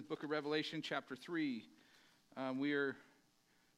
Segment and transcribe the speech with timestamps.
[0.00, 1.62] the book of Revelation, chapter 3.
[2.34, 2.96] Um, we are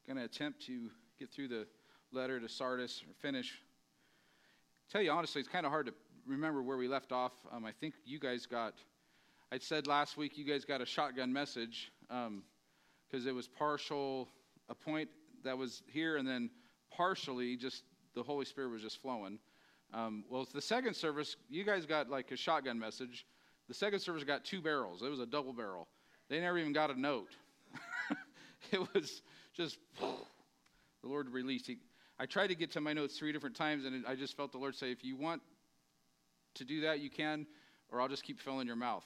[0.07, 1.67] going to attempt to get through the
[2.13, 3.59] letter to Sardis or finish.
[4.89, 5.93] Tell you honestly, it's kind of hard to
[6.25, 7.33] remember where we left off.
[7.51, 8.75] Um, I think you guys got,
[9.51, 14.29] I said last week, you guys got a shotgun message because um, it was partial,
[14.69, 15.09] a point
[15.43, 16.49] that was here, and then
[16.89, 17.83] partially just
[18.15, 19.39] the Holy Spirit was just flowing.
[19.93, 23.25] Um, well, it's the second service, you guys got like a shotgun message.
[23.67, 25.01] The second service got two barrels.
[25.01, 25.89] It was a double barrel.
[26.29, 27.29] They never even got a note.
[28.71, 29.21] it was
[29.53, 29.77] just
[31.01, 31.67] the Lord released.
[31.67, 31.77] He,
[32.19, 34.57] I tried to get to my notes three different times, and I just felt the
[34.57, 35.41] Lord say, if you want
[36.55, 37.45] to do that, you can,
[37.91, 39.05] or I'll just keep filling your mouth.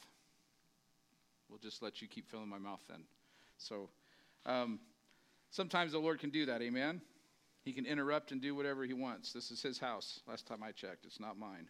[1.49, 3.03] We'll just let you keep filling my mouth then.
[3.57, 3.89] So
[4.45, 4.79] um,
[5.49, 7.01] sometimes the Lord can do that, amen?
[7.63, 9.33] He can interrupt and do whatever he wants.
[9.33, 10.21] This is his house.
[10.27, 11.67] Last time I checked, it's not mine.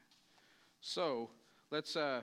[0.81, 1.29] So
[1.71, 2.21] let's, uh,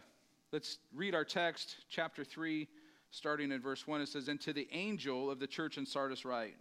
[0.52, 2.68] let's read our text, chapter 3,
[3.14, 4.00] starting in verse 1.
[4.00, 6.56] It says, And to the angel of the church in Sardis write,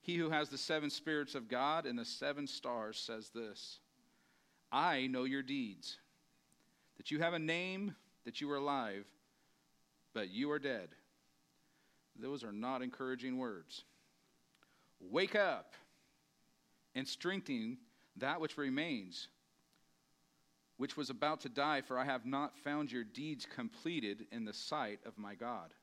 [0.00, 3.78] He who has the seven spirits of God and the seven stars says this
[4.70, 5.98] I know your deeds,
[6.98, 9.06] that you have a name, that you are alive,
[10.12, 10.90] but you are dead.
[12.20, 13.84] Those are not encouraging words.
[15.00, 15.74] Wake up
[16.94, 17.78] and strengthen
[18.16, 19.28] that which remains,
[20.78, 24.52] which was about to die, for I have not found your deeds completed in the
[24.52, 25.74] sight of my God.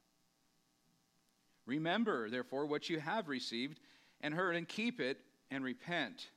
[1.66, 3.80] Remember, therefore, what you have received
[4.22, 5.20] and heard, and keep it
[5.52, 6.28] and repent.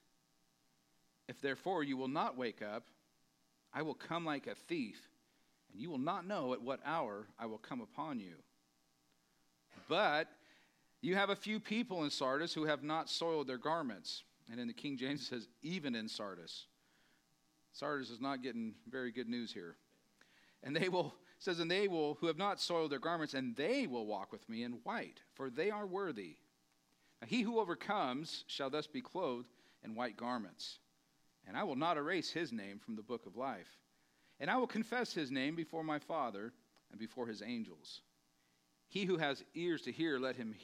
[1.29, 2.85] If therefore you will not wake up,
[3.73, 4.99] I will come like a thief,
[5.73, 8.35] and you will not know at what hour I will come upon you.
[9.89, 10.29] But
[11.01, 14.25] you have a few people in Sardis who have not soiled their garments.
[14.51, 16.67] And in the King James it says, even in Sardis.
[17.79, 19.77] Sardis is not getting very good news here.
[20.65, 23.87] And they will, says, and they will, who have not soiled their garments, and they
[23.87, 26.37] will walk with me in white, for they are worthy.
[27.21, 29.53] Now, he who overcomes shall thus be clothed
[29.85, 30.81] in white garments.
[31.47, 33.79] And I will not erase his name from the book of life.
[34.41, 36.53] And I will confess his name before my Father
[36.91, 38.03] and before his angels.
[38.89, 40.55] He who has ears to hear, let him,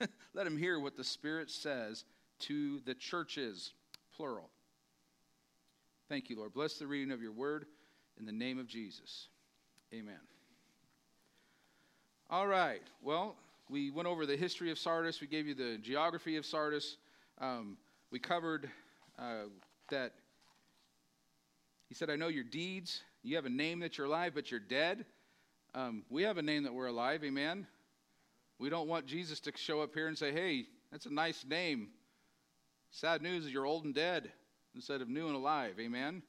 [0.34, 2.04] let him hear what the Spirit says
[2.40, 3.72] to the churches,
[4.16, 4.50] plural.
[6.08, 6.52] Thank you, Lord.
[6.52, 7.64] Bless the reading of your word
[8.18, 9.28] in the name of Jesus.
[9.92, 10.20] Amen.
[12.28, 12.82] All right.
[13.02, 13.36] Well,
[13.70, 15.22] we went over the history of Sardis.
[15.22, 16.98] We gave you the geography of Sardis.
[17.40, 17.78] Um,
[18.10, 18.70] we covered
[19.18, 19.44] uh,
[19.88, 20.12] that
[21.88, 23.00] he said, I know your deeds.
[23.22, 25.06] You have a name that you're alive, but you're dead.
[25.74, 27.24] Um, we have a name that we're alive.
[27.24, 27.66] Amen.
[28.58, 31.88] We don't want Jesus to show up here and say, hey, that's a nice name.
[32.90, 34.30] Sad news is you're old and dead
[34.74, 35.74] instead of new and alive.
[35.80, 36.22] Amen?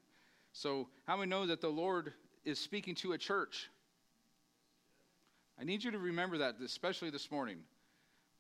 [0.54, 2.14] So, how many know that the Lord
[2.44, 3.70] is speaking to a church?
[5.60, 7.58] I need you to remember that, especially this morning.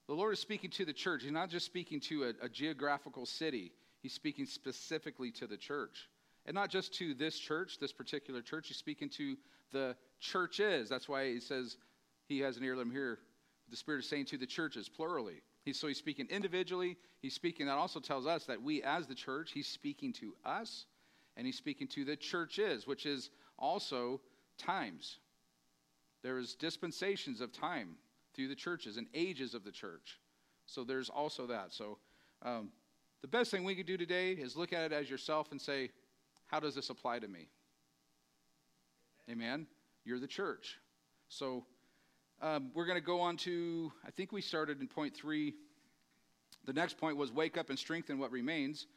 [0.07, 1.23] The Lord is speaking to the church.
[1.23, 3.71] He's not just speaking to a, a geographical city,
[4.01, 6.09] He's speaking specifically to the church.
[6.45, 9.35] And not just to this church, this particular church, He's speaking to
[9.72, 10.89] the churches.
[10.89, 11.77] That's why He says
[12.27, 13.19] He has an ear, let hear.
[13.70, 15.42] The Spirit is saying to the churches, plurally.
[15.64, 16.98] He's, so he's speaking individually.
[17.22, 20.86] He's speaking, that also tells us that we as the church, he's speaking to us
[21.36, 24.22] and he's speaking to the churches, which is also
[24.58, 25.18] times.
[26.22, 27.96] There is dispensations of time
[28.36, 30.20] through the churches and ages of the church.
[30.66, 31.74] So there's also that.
[31.74, 31.97] So
[32.44, 32.70] um,
[33.22, 35.90] the best thing we could do today is look at it as yourself and say,
[36.47, 37.50] how does this apply to me?
[39.30, 39.66] Amen.
[40.03, 40.78] You're the church.
[41.28, 41.66] So
[42.41, 45.53] um, we're going to go on to, I think we started in point three.
[46.66, 48.88] The next point was wake up and strengthen what remains.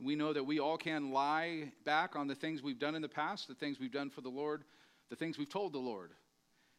[0.00, 3.08] We know that we all can lie back on the things we've done in the
[3.08, 4.64] past, the things we've done for the Lord,
[5.10, 6.12] the things we've told the Lord,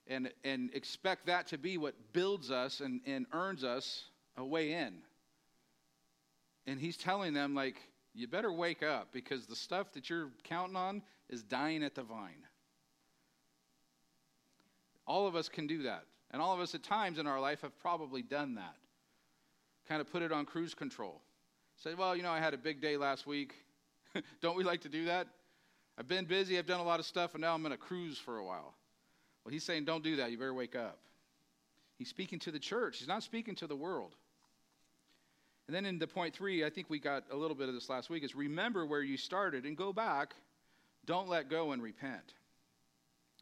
[0.08, 4.06] and, and expect that to be what builds us and, and earns us
[4.38, 5.02] a way in.
[6.66, 7.76] And he's telling them, like,
[8.14, 12.04] you better wake up because the stuff that you're counting on is dying at the
[12.04, 12.44] vine.
[15.06, 16.06] All of us can do that.
[16.32, 18.76] And all of us at times in our life have probably done that.
[19.88, 21.22] Kind of put it on cruise control.
[21.78, 23.56] Say, well, you know, I had a big day last week.
[24.42, 25.28] Don't we like to do that?
[25.98, 28.18] I've been busy, I've done a lot of stuff, and now I'm going to cruise
[28.18, 28.74] for a while.
[29.44, 30.32] Well, he's saying, don't do that.
[30.32, 30.98] You better wake up.
[31.98, 34.16] He's speaking to the church, he's not speaking to the world.
[35.68, 37.90] And then in the point three, I think we got a little bit of this
[37.90, 40.34] last week, is remember where you started and go back.
[41.06, 42.34] Don't let go and repent.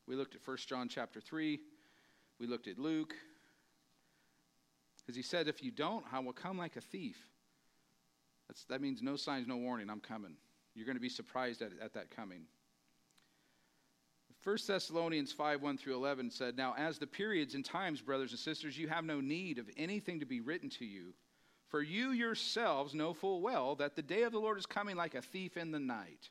[0.07, 1.59] We looked at 1 John chapter 3.
[2.39, 3.13] We looked at Luke.
[4.97, 7.17] Because he said, If you don't, I will come like a thief.
[8.47, 9.89] That's, that means no signs, no warning.
[9.89, 10.35] I'm coming.
[10.75, 12.43] You're going to be surprised at, at that coming.
[14.43, 18.39] 1 Thessalonians 5 1 through 11 said, Now, as the periods and times, brothers and
[18.39, 21.13] sisters, you have no need of anything to be written to you,
[21.67, 25.15] for you yourselves know full well that the day of the Lord is coming like
[25.15, 26.29] a thief in the night.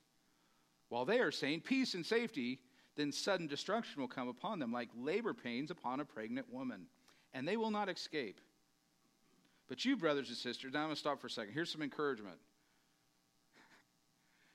[0.89, 2.61] While they are saying peace and safety,
[2.97, 6.87] then sudden destruction will come upon them like labor pains upon a pregnant woman,
[7.35, 8.41] and they will not escape.
[9.69, 11.53] But you, brothers and sisters, now I'm going to stop for a second.
[11.53, 12.39] Here's some encouragement.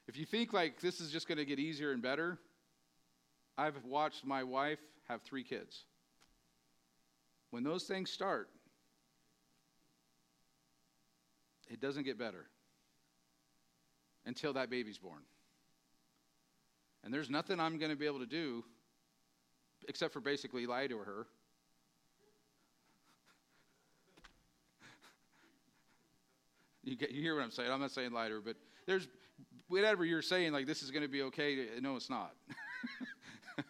[0.07, 2.37] If you think like this is just going to get easier and better,
[3.57, 5.83] I've watched my wife have three kids.
[7.51, 8.49] When those things start,
[11.69, 12.45] it doesn't get better
[14.25, 15.21] until that baby's born.
[17.03, 18.63] And there's nothing I'm going to be able to do
[19.87, 21.27] except for basically lie to her.
[26.83, 27.71] you, get, you hear what I'm saying?
[27.71, 28.55] I'm not saying lie to her, but
[28.85, 29.07] there's
[29.67, 31.67] whatever you're saying, like this is going to be okay.
[31.81, 32.33] No, it's not.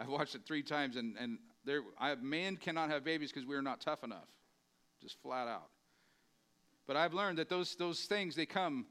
[0.00, 3.54] I've watched it three times, and, and there, I, man cannot have babies because we
[3.54, 4.28] are not tough enough,
[5.00, 5.68] just flat out.
[6.86, 8.86] But I've learned that those, those things, they come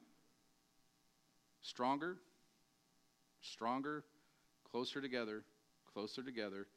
[1.62, 2.18] stronger,
[3.41, 4.03] stronger,
[4.69, 5.43] closer together,
[5.93, 6.67] closer together,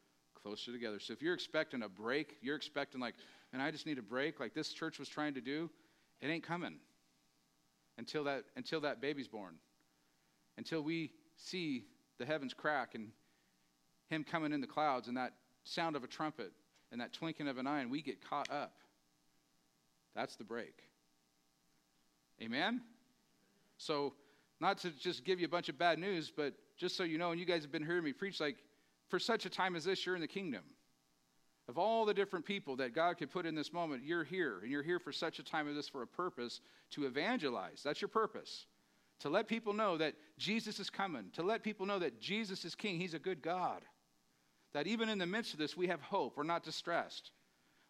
[0.42, 0.98] closer together.
[0.98, 3.14] So if you're expecting a break, you're expecting like,
[3.52, 5.70] and I just need a break, like this church was trying to do,
[6.20, 6.76] it ain't coming
[7.98, 9.54] until that until that baby's born.
[10.56, 11.84] Until we see
[12.18, 13.08] the heavens crack and
[14.08, 15.32] him coming in the clouds and that
[15.64, 16.52] sound of a trumpet
[16.92, 18.74] and that twinkling of an eye and we get caught up.
[20.14, 20.74] That's the break.
[22.40, 22.82] Amen?
[23.78, 24.12] So,
[24.64, 27.32] not to just give you a bunch of bad news, but just so you know,
[27.32, 28.56] and you guys have been hearing me preach, like,
[29.08, 30.62] for such a time as this, you're in the kingdom.
[31.68, 34.70] Of all the different people that God could put in this moment, you're here, and
[34.70, 36.62] you're here for such a time as this for a purpose
[36.92, 37.82] to evangelize.
[37.84, 38.64] That's your purpose.
[39.20, 42.74] To let people know that Jesus is coming, to let people know that Jesus is
[42.74, 42.98] king.
[42.98, 43.82] He's a good God.
[44.72, 46.38] That even in the midst of this, we have hope.
[46.38, 47.32] We're not distressed.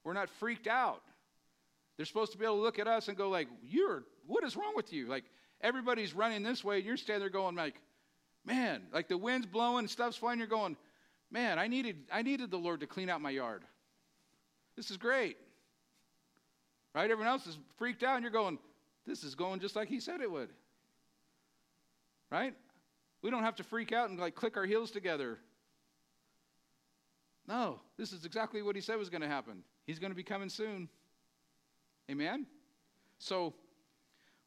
[0.02, 1.02] We're not freaked out.
[1.96, 4.56] They're supposed to be able to look at us and go, like, you're, what is
[4.56, 5.06] wrong with you?
[5.06, 5.24] Like,
[5.64, 7.74] everybody's running this way, and you're standing there going, like,
[8.44, 10.76] man, like the wind's blowing, stuff's flying, you're going,
[11.30, 13.64] man, I needed, I needed the Lord to clean out my yard.
[14.76, 15.38] This is great.
[16.94, 17.10] Right?
[17.10, 18.58] Everyone else is freaked out, and you're going,
[19.06, 20.50] this is going just like he said it would.
[22.30, 22.54] Right?
[23.22, 25.38] We don't have to freak out and like click our heels together.
[27.48, 29.64] No, this is exactly what he said was going to happen.
[29.86, 30.88] He's going to be coming soon.
[32.10, 32.46] Amen?
[33.18, 33.54] So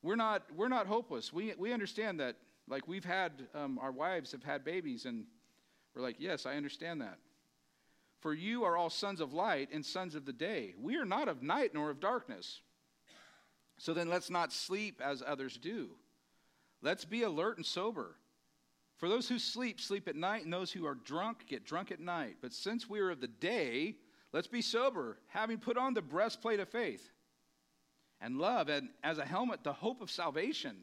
[0.01, 1.33] we're not, we're not hopeless.
[1.33, 2.35] We, we understand that,
[2.67, 5.25] like, we've had, um, our wives have had babies, and
[5.95, 7.17] we're like, yes, I understand that.
[8.19, 10.73] For you are all sons of light and sons of the day.
[10.79, 12.61] We are not of night nor of darkness.
[13.77, 15.91] So then let's not sleep as others do.
[16.81, 18.15] Let's be alert and sober.
[18.97, 21.99] For those who sleep, sleep at night, and those who are drunk, get drunk at
[21.99, 22.37] night.
[22.41, 23.95] But since we are of the day,
[24.33, 27.11] let's be sober, having put on the breastplate of faith,
[28.21, 30.75] and love, and as a helmet, the hope of salvation.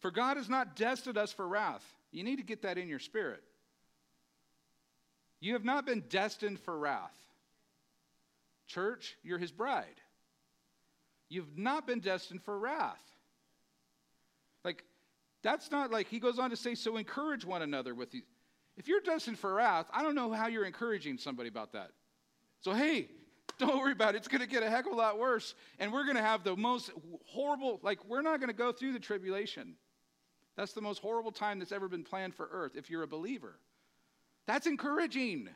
[0.00, 1.84] For God has not destined us for wrath.
[2.12, 3.42] You need to get that in your spirit.
[5.40, 7.16] You have not been destined for wrath.
[8.66, 10.00] Church, you're his bride.
[11.28, 13.02] You've not been destined for wrath.
[14.64, 14.84] Like,
[15.42, 18.22] that's not like, he goes on to say, so encourage one another with you.
[18.76, 21.90] If you're destined for wrath, I don't know how you're encouraging somebody about that.
[22.60, 23.08] So, hey,
[23.58, 24.18] don't worry about it.
[24.18, 25.54] It's going to get a heck of a lot worse.
[25.78, 26.90] And we're going to have the most
[27.26, 29.74] horrible, like, we're not going to go through the tribulation.
[30.56, 33.58] That's the most horrible time that's ever been planned for earth if you're a believer.
[34.46, 35.48] That's encouraging,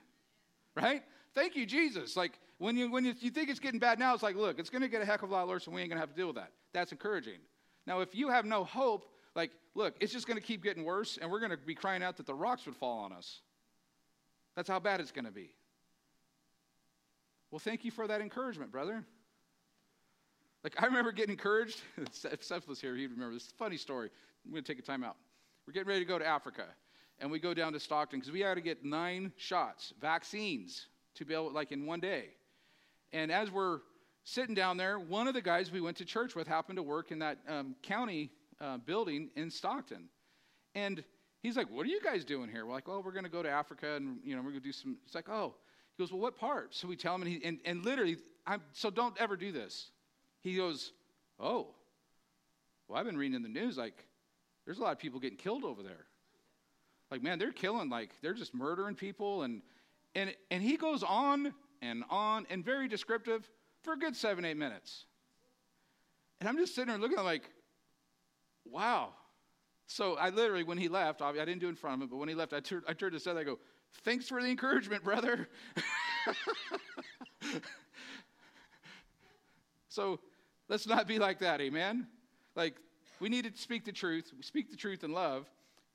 [0.74, 1.02] right?
[1.34, 2.16] Thank you, Jesus.
[2.16, 4.70] Like, when you, when you, you think it's getting bad now, it's like, look, it's
[4.70, 6.10] going to get a heck of a lot worse and we ain't going to have
[6.10, 6.52] to deal with that.
[6.72, 7.38] That's encouraging.
[7.86, 11.18] Now, if you have no hope, like, look, it's just going to keep getting worse
[11.20, 13.40] and we're going to be crying out that the rocks would fall on us.
[14.56, 15.52] That's how bad it's going to be.
[17.50, 19.04] Well, thank you for that encouragement, brother.
[20.62, 21.80] Like, I remember getting encouraged.
[22.24, 24.10] if Seth was here, he'd remember this funny story.
[24.44, 25.16] I'm going to take a time out.
[25.66, 26.64] We're getting ready to go to Africa,
[27.20, 31.24] and we go down to Stockton because we had to get nine shots, vaccines, to
[31.24, 32.26] be able, like, in one day.
[33.12, 33.80] And as we're
[34.24, 37.10] sitting down there, one of the guys we went to church with happened to work
[37.12, 40.08] in that um, county uh, building in Stockton.
[40.74, 41.02] And
[41.42, 42.66] he's like, What are you guys doing here?
[42.66, 44.68] We're like, Well, we're going to go to Africa and, you know, we're going to
[44.68, 44.98] do some.
[45.06, 45.54] It's like, Oh,
[45.98, 46.74] he goes, Well, what part?
[46.74, 49.90] So we tell him, and, he, and, and literally, I'm, so don't ever do this.
[50.40, 50.92] He goes,
[51.40, 51.68] Oh,
[52.86, 54.06] well, I've been reading in the news, like,
[54.64, 56.06] there's a lot of people getting killed over there.
[57.10, 59.42] Like, man, they're killing, like, they're just murdering people.
[59.42, 59.62] And,
[60.14, 61.52] and, and he goes on
[61.82, 63.48] and on and very descriptive
[63.82, 65.06] for a good seven, eight minutes.
[66.38, 67.50] And I'm just sitting there looking, like,
[68.64, 69.14] wow,
[69.88, 72.18] So I literally, when he left, I didn't do it in front of him, but
[72.18, 73.58] when he left, I, turned, I turned to Seth, I go,
[74.04, 75.48] thanks for the encouragement, brother.
[79.88, 80.20] so
[80.68, 82.06] let's not be like that, amen?
[82.54, 82.74] Like,
[83.18, 84.30] we need to speak the truth.
[84.36, 85.46] We speak the truth in love.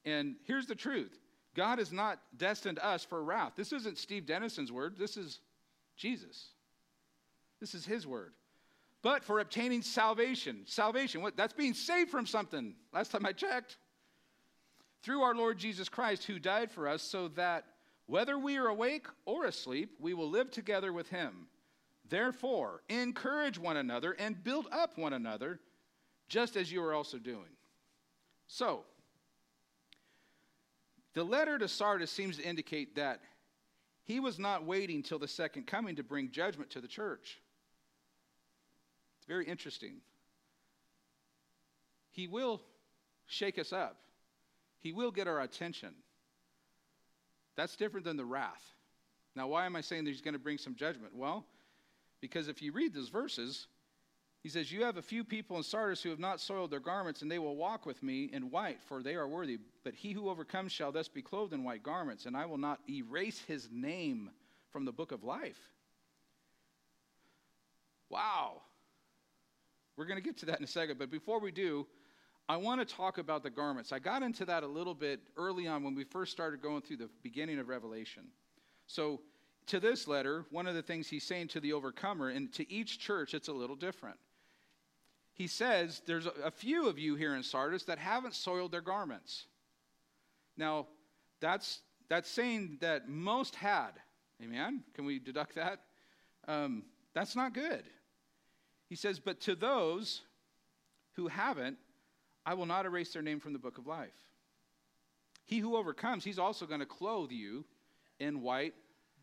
[0.06, 1.20] And here's the truth
[1.56, 3.54] God has not destined us for wrath.
[3.56, 5.40] This isn't Steve Dennison's word, this is
[5.96, 6.48] Jesus.
[7.60, 8.34] This is his word.
[9.04, 12.74] But for obtaining salvation, salvation, what, that's being saved from something.
[12.92, 13.78] Last time I checked.
[15.04, 17.66] Through our Lord Jesus Christ, who died for us, so that
[18.08, 21.48] whether we are awake or asleep, we will live together with him.
[22.10, 25.60] Therefore, encourage one another and build up one another,
[26.28, 27.52] just as you are also doing.
[28.48, 28.84] So,
[31.14, 33.22] the letter to Sardis seems to indicate that
[34.04, 37.42] he was not waiting till the second coming to bring judgment to the church.
[39.18, 39.98] It's very interesting.
[42.12, 42.62] He will
[43.26, 43.98] shake us up,
[44.84, 45.96] He will get our attention.
[47.56, 48.62] That's different than the wrath.
[49.36, 51.16] Now, why am I saying that He's going to bring some judgment?
[51.16, 51.46] Well,
[52.20, 53.68] because if you read those verses,
[54.44, 57.22] he says, You have a few people in Sardis who have not soiled their garments,
[57.22, 59.58] and they will walk with me in white, for they are worthy.
[59.86, 62.82] But he who overcomes shall thus be clothed in white garments, and I will not
[62.90, 64.30] erase his name
[64.70, 65.60] from the book of life.
[68.10, 68.62] Wow.
[69.96, 71.88] We're going to get to that in a second, but before we do,
[72.50, 73.92] I want to talk about the garments.
[73.92, 76.98] I got into that a little bit early on when we first started going through
[76.98, 78.24] the beginning of Revelation.
[78.88, 79.22] So,
[79.68, 83.00] to this letter, one of the things he's saying to the overcomer, and to each
[83.00, 84.18] church, it's a little different
[85.34, 89.46] he says there's a few of you here in Sardis that haven't soiled their garments.
[90.56, 90.88] Now,
[91.40, 93.92] that's, that's saying that most had.
[94.42, 94.84] Amen?
[94.94, 95.80] Can we deduct that?
[96.48, 96.84] Um,
[97.14, 97.84] that's not good.
[98.90, 100.22] He says, But to those
[101.14, 101.78] who haven't,
[102.46, 104.14] I will not erase their name from the book of life.
[105.46, 107.66] He who overcomes, he's also going to clothe you
[108.20, 108.74] in white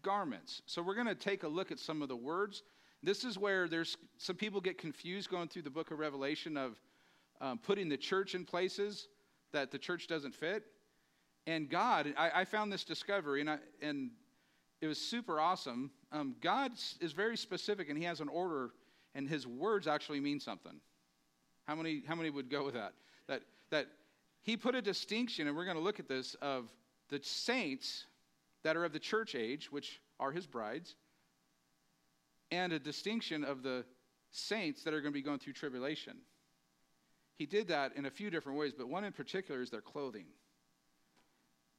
[0.02, 0.62] garments.
[0.66, 2.62] So we're going to take a look at some of the words
[3.02, 6.80] this is where there's some people get confused going through the book of Revelation of
[7.40, 9.08] um, putting the church in places
[9.52, 10.64] that the church doesn't fit.
[11.46, 14.10] And God, I, I found this discovery, and, I, and
[14.82, 15.90] it was super awesome.
[16.12, 18.72] Um, God is very specific, and He has an order,
[19.14, 20.78] and His words actually mean something.
[21.64, 22.92] How many, how many would go with that?
[23.28, 23.86] That, that
[24.42, 26.68] He put a distinction, and we're going to look at this, of
[27.08, 28.06] the saints
[28.62, 30.94] that are of the church age, which are His brides,
[32.50, 33.84] and a distinction of the
[34.30, 36.16] saints that are going to be going through tribulation.
[37.36, 40.26] He did that in a few different ways, but one in particular is their clothing.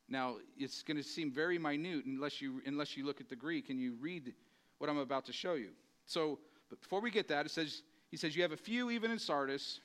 [0.09, 3.69] Now, it's going to seem very minute unless you, unless you look at the Greek
[3.69, 4.33] and you read
[4.79, 5.69] what I'm about to show you.
[6.05, 9.19] So, before we get that, it says, he says, You have a few even in
[9.19, 9.79] Sardis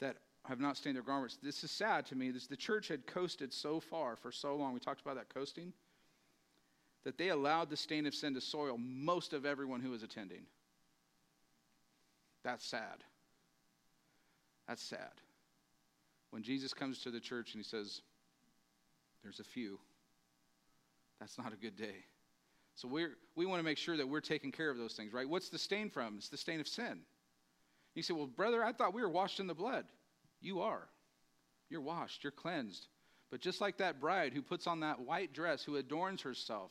[0.00, 0.16] that
[0.46, 1.38] have not stained their garments.
[1.42, 2.30] This is sad to me.
[2.30, 4.74] This, the church had coasted so far for so long.
[4.74, 5.72] We talked about that coasting
[7.04, 10.42] that they allowed the stain of sin to soil most of everyone who was attending.
[12.42, 13.04] That's sad.
[14.68, 15.20] That's sad.
[16.30, 18.02] When Jesus comes to the church and he says,
[19.22, 19.78] There's a few,
[21.20, 22.04] that's not a good day.
[22.74, 25.28] So we we want to make sure that we're taking care of those things, right?
[25.28, 26.16] What's the stain from?
[26.16, 27.00] It's the stain of sin.
[27.94, 29.84] You say, Well, brother, I thought we were washed in the blood.
[30.44, 30.86] You are.
[31.70, 32.86] You're washed, you're cleansed.
[33.30, 36.70] But just like that bride who puts on that white dress, who adorns herself,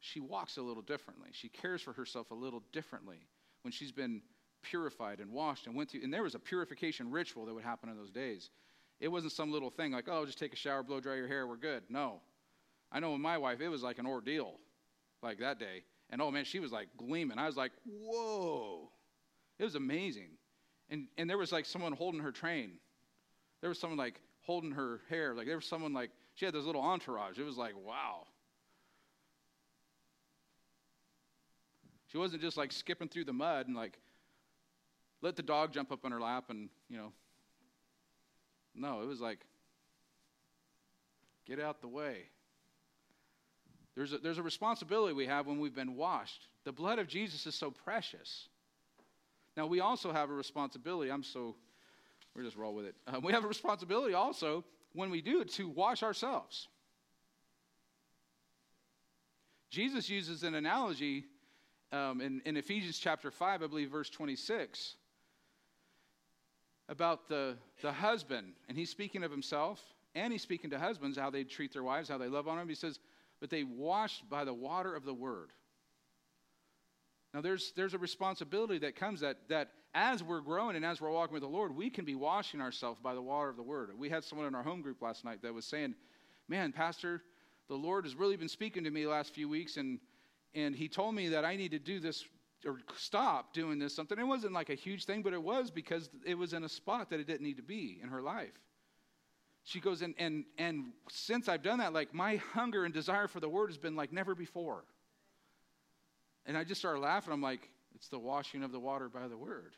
[0.00, 1.28] she walks a little differently.
[1.32, 3.18] She cares for herself a little differently
[3.62, 4.22] when she's been
[4.62, 6.02] purified and washed and went through.
[6.02, 8.50] And there was a purification ritual that would happen in those days.
[8.98, 11.46] It wasn't some little thing like, oh, just take a shower, blow dry your hair,
[11.46, 11.82] we're good.
[11.88, 12.20] No.
[12.90, 14.58] I know with my wife, it was like an ordeal,
[15.22, 15.84] like that day.
[16.10, 17.38] And oh man, she was like gleaming.
[17.38, 18.90] I was like, whoa.
[19.58, 20.30] It was amazing.
[20.92, 22.72] And, and there was like someone holding her train.
[23.62, 25.34] There was someone like holding her hair.
[25.34, 27.38] Like there was someone like, she had this little entourage.
[27.38, 28.26] It was like, wow.
[32.08, 33.98] She wasn't just like skipping through the mud and like
[35.22, 37.12] let the dog jump up on her lap and, you know.
[38.74, 39.38] No, it was like,
[41.46, 42.18] get out the way.
[43.94, 46.48] There's a, there's a responsibility we have when we've been washed.
[46.64, 48.48] The blood of Jesus is so precious.
[49.56, 51.10] Now, we also have a responsibility.
[51.10, 51.56] I'm so,
[52.34, 52.94] we're just roll with it.
[53.06, 56.68] Um, we have a responsibility also when we do it to wash ourselves.
[59.70, 61.24] Jesus uses an analogy
[61.92, 64.96] um, in, in Ephesians chapter 5, I believe, verse 26,
[66.88, 68.52] about the, the husband.
[68.68, 69.80] And he's speaking of himself
[70.14, 72.68] and he's speaking to husbands, how they treat their wives, how they love on them.
[72.68, 72.98] He says,
[73.40, 75.50] but they washed by the water of the word.
[77.34, 81.10] Now, there's, there's a responsibility that comes that, that as we're growing and as we're
[81.10, 83.90] walking with the Lord, we can be washing ourselves by the water of the Word.
[83.96, 85.94] We had someone in our home group last night that was saying,
[86.48, 87.22] Man, Pastor,
[87.68, 89.98] the Lord has really been speaking to me last few weeks, and,
[90.54, 92.24] and He told me that I need to do this
[92.66, 94.18] or stop doing this something.
[94.18, 97.10] It wasn't like a huge thing, but it was because it was in a spot
[97.10, 98.52] that it didn't need to be in her life.
[99.64, 103.40] She goes, and, and, and since I've done that, like my hunger and desire for
[103.40, 104.84] the word has been like never before.
[106.46, 107.32] And I just started laughing.
[107.32, 109.76] I'm like, it's the washing of the water by the word.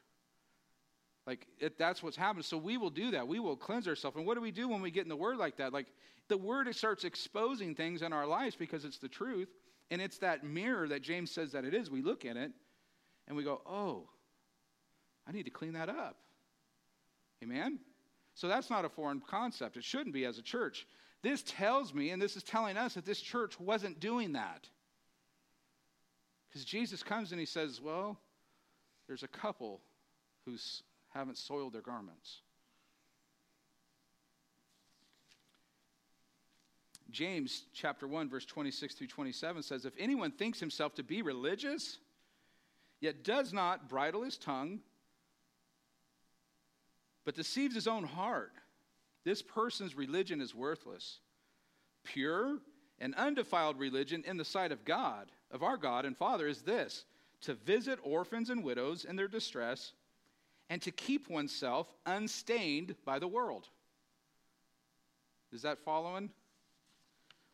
[1.26, 2.44] Like it, that's what's happened.
[2.44, 3.26] So we will do that.
[3.26, 4.16] We will cleanse ourselves.
[4.16, 5.72] And what do we do when we get in the word like that?
[5.72, 5.86] Like
[6.28, 9.48] the word starts exposing things in our lives because it's the truth.
[9.90, 11.90] And it's that mirror that James says that it is.
[11.90, 12.52] We look in it
[13.26, 14.08] and we go, oh,
[15.26, 16.16] I need to clean that up.
[17.42, 17.78] Amen?
[18.34, 19.76] So that's not a foreign concept.
[19.76, 20.86] It shouldn't be as a church.
[21.22, 24.68] This tells me, and this is telling us, that this church wasn't doing that.
[26.54, 28.16] Because Jesus comes and he says, Well,
[29.08, 29.80] there's a couple
[30.46, 30.54] who
[31.12, 32.42] haven't soiled their garments.
[37.10, 41.98] James chapter 1 verse 26 through 27 says if anyone thinks himself to be religious
[43.00, 44.80] yet does not bridle his tongue
[47.24, 48.52] but deceives his own heart.
[49.24, 51.18] This person's religion is worthless.
[52.04, 52.58] Pure
[52.98, 57.04] and undefiled religion in the sight of God, of our God and Father, is this
[57.42, 59.92] to visit orphans and widows in their distress
[60.68, 63.68] and to keep oneself unstained by the world.
[65.52, 66.30] Is that following?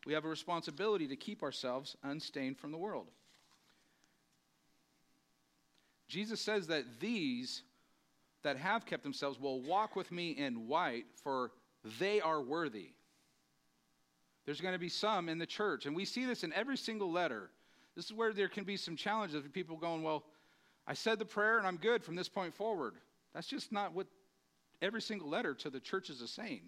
[0.07, 3.07] We have a responsibility to keep ourselves unstained from the world.
[6.07, 7.61] Jesus says that these
[8.43, 11.51] that have kept themselves will walk with me in white, for
[11.99, 12.89] they are worthy.
[14.45, 17.11] There's going to be some in the church, and we see this in every single
[17.11, 17.51] letter.
[17.95, 20.23] This is where there can be some challenges of people going, Well,
[20.87, 22.95] I said the prayer and I'm good from this point forward.
[23.33, 24.07] That's just not what
[24.81, 26.61] every single letter to the churches is saying.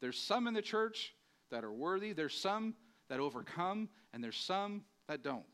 [0.00, 1.14] There's some in the church
[1.50, 2.74] that are worthy, there's some
[3.08, 5.44] that overcome, and there's some that don't.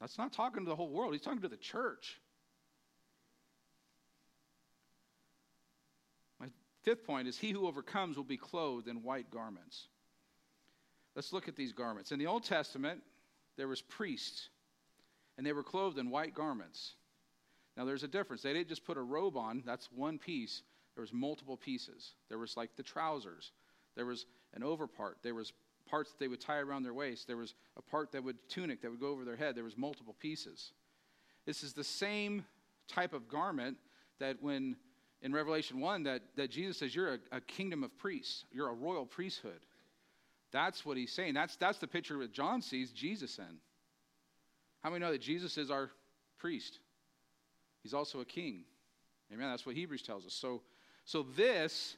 [0.00, 2.20] That's not talking to the whole world, he's talking to the church.
[6.38, 6.46] My
[6.82, 9.88] Fifth point is he who overcomes will be clothed in white garments.
[11.14, 12.12] Let's look at these garments.
[12.12, 13.02] In the Old Testament,
[13.56, 14.48] there was priests,
[15.36, 16.94] and they were clothed in white garments.
[17.76, 18.42] Now there's a difference.
[18.42, 20.62] They didn't just put a robe on, that's one piece.
[20.94, 22.14] There was multiple pieces.
[22.28, 23.52] There was like the trousers.
[23.96, 25.14] There was an overpart.
[25.22, 25.52] There was
[25.88, 27.26] parts that they would tie around their waist.
[27.26, 29.54] There was a part that would tunic that would go over their head.
[29.54, 30.72] There was multiple pieces.
[31.46, 32.44] This is the same
[32.88, 33.76] type of garment
[34.18, 34.76] that when
[35.22, 38.74] in Revelation 1 that, that Jesus says, You're a, a, kingdom of priests, you're a
[38.74, 39.60] royal priesthood.
[40.52, 41.34] That's what he's saying.
[41.34, 43.58] That's, that's the picture that John sees Jesus in.
[44.82, 45.90] How many know that Jesus is our
[46.38, 46.78] priest?
[47.82, 48.64] He's also a king.
[49.32, 49.48] Amen.
[49.48, 50.34] That's what Hebrews tells us.
[50.34, 50.62] So,
[51.04, 51.96] so this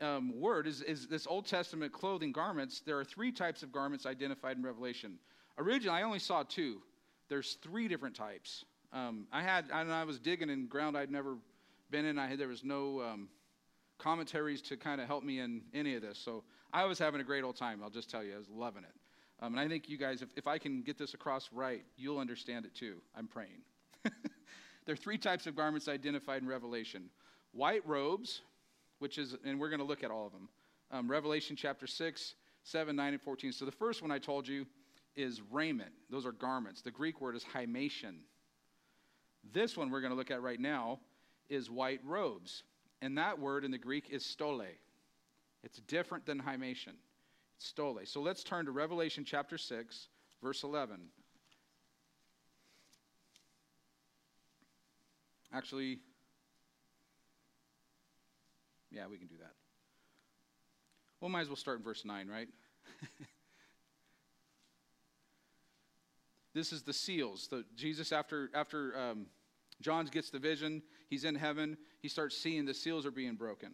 [0.00, 2.82] um, word is, is this Old Testament clothing garments.
[2.84, 5.18] There are three types of garments identified in Revelation.
[5.56, 6.82] Originally, I only saw two.
[7.28, 8.64] There's three different types.
[8.92, 11.36] Um, I had, I, I was digging in ground I'd never
[11.90, 12.18] been in.
[12.18, 13.28] I had, there was no um,
[13.98, 16.18] commentaries to kind of help me in any of this.
[16.18, 17.80] So I was having a great old time.
[17.82, 18.94] I'll just tell you, I was loving it.
[19.40, 22.18] Um, and I think you guys, if, if I can get this across right, you'll
[22.18, 22.96] understand it too.
[23.16, 23.62] I'm praying.
[24.04, 27.10] there are three types of garments identified in Revelation
[27.52, 28.42] white robes,
[28.98, 30.48] which is, and we're going to look at all of them.
[30.90, 33.52] Um, Revelation chapter 6, 7, 9, and 14.
[33.52, 34.66] So the first one I told you
[35.16, 35.92] is raiment.
[36.10, 36.82] Those are garments.
[36.82, 38.18] The Greek word is himation.
[39.52, 41.00] This one we're going to look at right now
[41.48, 42.64] is white robes.
[43.00, 44.62] And that word in the Greek is stole.
[45.62, 46.94] It's different than himation.
[47.56, 47.98] It's stole.
[48.04, 50.08] So let's turn to Revelation chapter 6,
[50.42, 51.00] verse 11.
[55.52, 55.98] Actually,
[58.90, 59.52] yeah, we can do that.
[61.20, 62.48] Well, might as well start in verse 9, right?
[66.54, 67.48] this is the seals.
[67.48, 69.26] The, Jesus, after, after um,
[69.80, 70.82] John gets the vision.
[71.08, 71.76] He's in heaven.
[72.00, 73.72] He starts seeing the seals are being broken.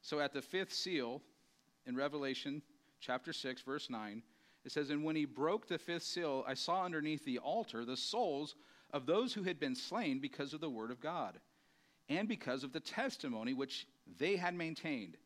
[0.00, 1.22] So at the fifth seal
[1.86, 2.62] in Revelation
[3.00, 4.22] chapter 6, verse 9,
[4.64, 7.96] it says, And when he broke the fifth seal, I saw underneath the altar the
[7.96, 8.54] souls
[8.92, 11.38] of those who had been slain because of the word of God
[12.08, 13.86] and because of the testimony which
[14.18, 15.16] they had maintained.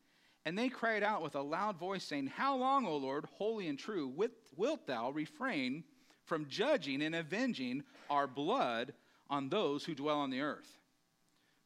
[0.45, 3.77] And they cried out with a loud voice, saying, How long, O Lord, holy and
[3.77, 4.07] true,
[4.55, 5.83] wilt thou refrain
[6.23, 8.93] from judging and avenging our blood
[9.29, 10.76] on those who dwell on the earth.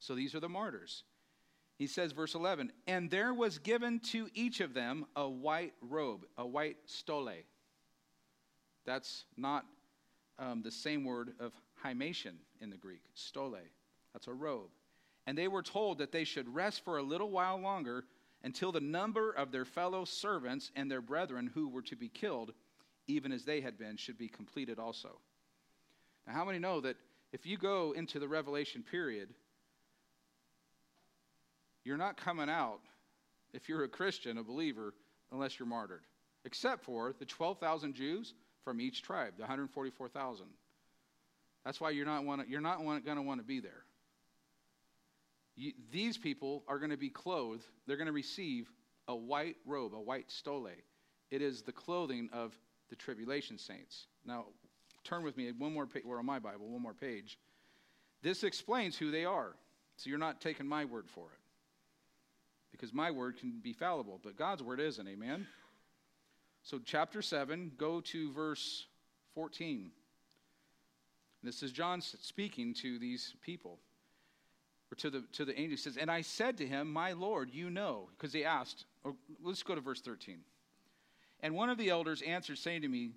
[0.02, 1.04] So these are the martyrs.
[1.78, 6.26] He says, verse 11, and there was given to each of them a white robe,
[6.38, 7.30] a white stole.
[8.86, 9.66] That's not
[10.38, 13.58] um, the same word of himation in the Greek, stole.
[14.14, 14.70] That's a robe.
[15.28, 18.06] And they were told that they should rest for a little while longer
[18.44, 22.54] until the number of their fellow servants and their brethren who were to be killed,
[23.08, 25.20] even as they had been, should be completed also.
[26.26, 26.98] Now, how many know that
[27.34, 29.30] if you go into the Revelation period,
[31.84, 32.80] you're not coming out,
[33.54, 34.94] if you're a Christian, a believer,
[35.32, 36.04] unless you're martyred,
[36.46, 40.46] except for the 12,000 Jews from each tribe, the 144,000.
[41.65, 43.84] That's why you're not, wanna, you're not going to want to be there.
[45.56, 48.72] You, these people are going to be clothed, they're going to receive
[49.08, 50.70] a white robe, a white stole.
[51.30, 52.58] It is the clothing of
[52.89, 54.08] the tribulation saints.
[54.26, 54.46] Now,
[55.04, 57.38] turn with me one more page, we're on my Bible, one more page.
[58.22, 59.56] This explains who they are.
[59.98, 61.41] So you're not taking my word for it.
[62.72, 65.46] Because my word can be fallible, but God's word isn't, amen?
[66.64, 68.86] So, chapter 7, go to verse
[69.36, 69.92] 14.
[71.44, 73.80] This is John speaking to these people
[74.92, 77.50] or to the, to the angel, he says, And I said to him, My Lord,
[77.52, 80.40] you know, because he asked, or let's go to verse 13.
[81.40, 83.12] And one of the elders answered, saying to me,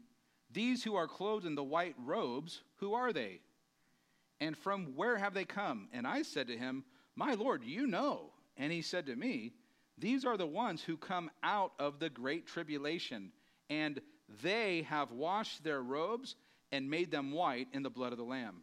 [0.53, 3.40] These who are clothed in the white robes, who are they?
[4.40, 5.88] And from where have they come?
[5.93, 6.85] And I said to him,
[7.17, 8.31] My Lord, you know.
[8.57, 9.53] And he said to me,
[9.99, 13.33] These are the ones who come out of the great tribulation,
[13.71, 14.01] and
[14.43, 16.37] they have washed their robes
[16.73, 18.62] and made them white in the blood of the Lamb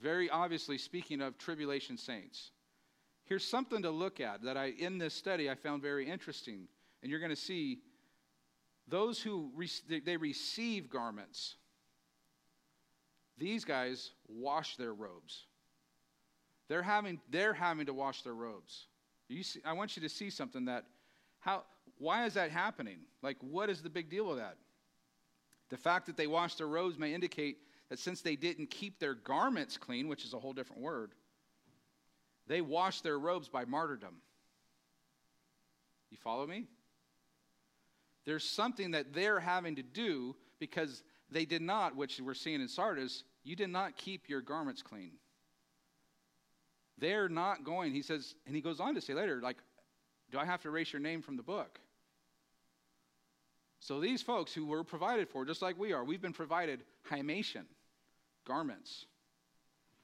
[0.00, 2.50] very obviously speaking of tribulation saints.
[3.24, 6.68] Here's something to look at that I, in this study, I found very interesting.
[7.02, 7.80] And you're going to see
[8.88, 11.56] those who re- they receive garments.
[13.38, 15.46] These guys wash their robes.
[16.68, 18.86] They're having, they're having to wash their robes.
[19.28, 20.84] You see, I want you to see something that,
[21.40, 21.64] how,
[21.98, 22.98] why is that happening?
[23.22, 24.56] Like, what is the big deal with that?
[25.68, 29.14] The fact that they wash their robes may indicate that since they didn't keep their
[29.14, 31.12] garments clean, which is a whole different word,
[32.46, 34.16] they washed their robes by martyrdom.
[36.10, 36.66] You follow me?
[38.24, 42.68] There's something that they're having to do because they did not, which we're seeing in
[42.68, 45.12] Sardis, you did not keep your garments clean.
[46.98, 49.56] They're not going, he says, and he goes on to say later, like,
[50.30, 51.78] do I have to erase your name from the book?
[53.80, 57.64] So these folks who were provided for, just like we are, we've been provided himation,
[58.46, 59.04] garments.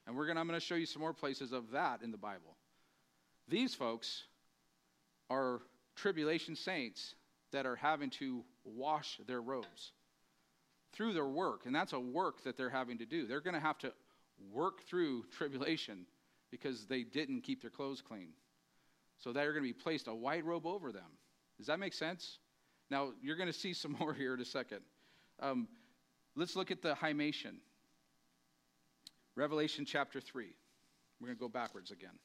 [0.07, 2.19] And we're gonna, I'm going to show you some more places of that in the
[2.19, 2.57] Bible.
[3.49, 4.25] These folks
[5.31, 5.61] are
[5.97, 7.15] tribulation saints
[7.53, 9.93] that are having to wash their robes
[10.93, 11.67] through their work.
[11.67, 13.27] And that's a work that they're having to do.
[13.27, 13.93] They're going to have to
[14.53, 16.07] work through tribulation
[16.53, 18.29] because they didn't keep their clothes clean.
[19.19, 21.11] So they're going to be placed a white robe over them.
[21.57, 22.38] Does that make sense?
[22.91, 24.81] Now, you're going to see some more here in a second.
[25.41, 25.67] Um,
[26.37, 27.55] let's look at the himation.
[29.35, 30.47] Revelation chapter 3.
[31.21, 32.19] We're going to go backwards again.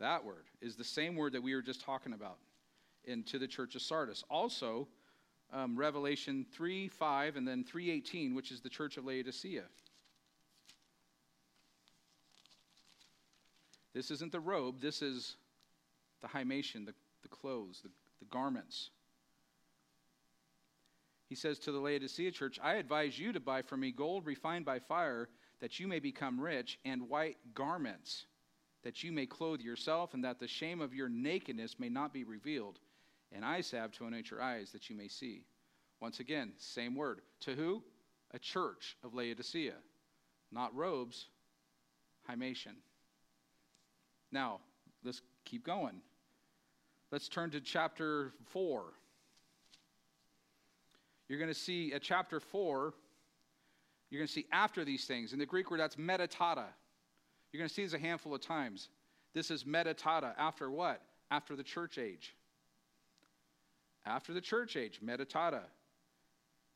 [0.00, 2.38] That word is the same word that we were just talking about
[3.04, 4.24] into the church of Sardis.
[4.30, 4.88] Also,
[5.52, 9.64] um, Revelation 3 5 and then 318, which is the church of Laodicea.
[13.96, 15.36] This isn't the robe, this is
[16.20, 18.90] the himation, the, the clothes, the, the garments.
[21.30, 24.66] He says to the Laodicea church, I advise you to buy from me gold refined
[24.66, 25.30] by fire,
[25.60, 28.26] that you may become rich, and white garments,
[28.84, 32.24] that you may clothe yourself, and that the shame of your nakedness may not be
[32.24, 32.78] revealed,
[33.32, 35.46] and eye salve to anoint your eyes, that you may see.
[36.00, 37.22] Once again, same word.
[37.40, 37.82] To who?
[38.34, 39.76] A church of Laodicea.
[40.52, 41.28] Not robes,
[42.28, 42.74] himation.
[44.32, 44.60] Now,
[45.04, 46.00] let's keep going.
[47.10, 48.92] Let's turn to chapter 4
[51.28, 52.94] you're going to see at chapter 4,
[54.10, 55.32] you're going to see after these things.
[55.32, 56.66] In the Greek word, that's metatata.
[57.52, 58.88] You're going to see this a handful of times.
[59.34, 60.34] This is metatata.
[60.38, 61.02] After what?
[61.30, 62.34] After the church age.
[64.04, 65.62] After the church age, metatata.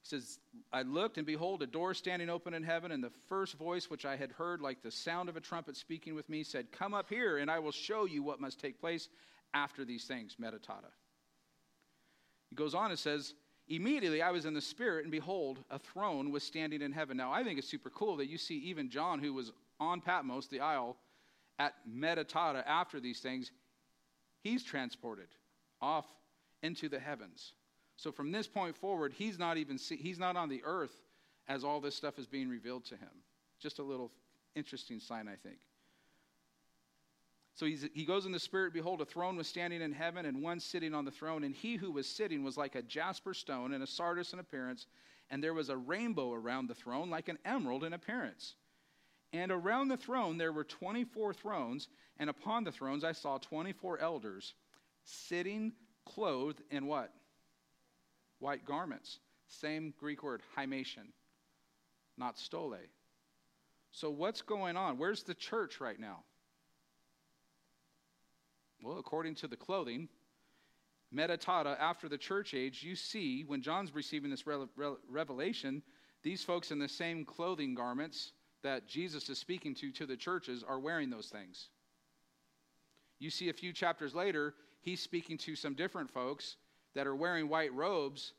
[0.03, 0.39] He says,
[0.73, 4.07] I looked, and behold, a door standing open in heaven, and the first voice which
[4.07, 7.09] I had heard, like the sound of a trumpet speaking with me, said, Come up
[7.11, 9.09] here, and I will show you what must take place
[9.53, 10.91] after these things, metatata.
[12.49, 13.35] He goes on and says,
[13.69, 17.17] Immediately I was in the Spirit, and behold, a throne was standing in heaven.
[17.17, 20.49] Now, I think it's super cool that you see even John, who was on Patmos,
[20.49, 20.97] the isle,
[21.59, 23.53] at Metatata after these things,
[24.43, 25.29] he's transported
[25.81, 26.07] off
[26.63, 27.53] into the heavens.
[28.01, 31.03] So from this point forward, he's not even see, he's not on the earth
[31.49, 33.11] as all this stuff is being revealed to him.
[33.61, 34.11] Just a little
[34.55, 35.59] interesting sign, I think.
[37.55, 40.61] So he goes in the spirit, behold, a throne was standing in heaven, and one
[40.61, 41.45] sitting on the throne.
[41.45, 44.87] And he who was sitting was like a jasper stone and a sardius in appearance,
[45.29, 48.55] and there was a rainbow around the throne, like an emerald in appearance.
[49.35, 53.99] And around the throne there were 24 thrones, and upon the thrones I saw 24
[53.99, 54.55] elders
[55.05, 55.75] sitting
[56.07, 57.13] clothed in what?
[58.41, 59.21] White garments.
[59.47, 61.13] Same Greek word, himation,
[62.17, 62.77] not stole.
[63.93, 64.99] So what's going on?
[64.99, 66.25] Where's the church right now?
[68.83, 70.09] Well, according to the clothing,
[71.15, 75.83] metatata, after the church age, you see when John's receiving this re- re- revelation,
[76.23, 80.63] these folks in the same clothing garments that Jesus is speaking to to the churches
[80.67, 81.69] are wearing those things.
[83.19, 86.57] You see a few chapters later, he's speaking to some different folks
[86.95, 88.33] that are wearing white robes,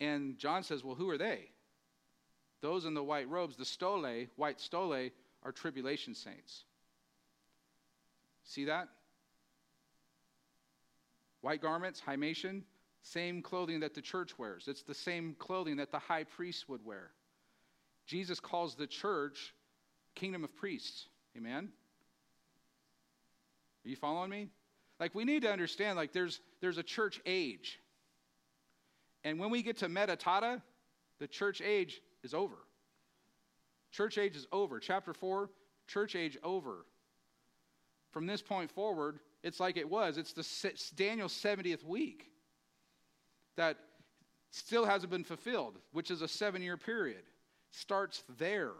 [0.00, 1.50] and John says, Well, who are they?
[2.60, 5.10] Those in the white robes, the stole, white stole,
[5.42, 6.64] are tribulation saints.
[8.44, 8.88] See that?
[11.40, 12.62] White garments, himation,
[13.02, 14.68] same clothing that the church wears.
[14.68, 17.10] It's the same clothing that the high priest would wear.
[18.06, 19.54] Jesus calls the church
[20.14, 21.06] kingdom of priests.
[21.36, 21.70] Amen?
[23.84, 24.48] Are you following me?
[25.00, 27.80] Like we need to understand like there's there's a church age.
[29.24, 30.62] And when we get to metatata,
[31.18, 32.56] the church age is over.
[33.90, 34.80] Church age is over.
[34.80, 35.50] Chapter 4,
[35.86, 36.86] church age over.
[38.10, 40.18] From this point forward, it's like it was.
[40.18, 42.30] It's the Daniel's 70th week
[43.56, 43.76] that
[44.50, 47.22] still hasn't been fulfilled, which is a seven year period.
[47.70, 48.72] Starts there.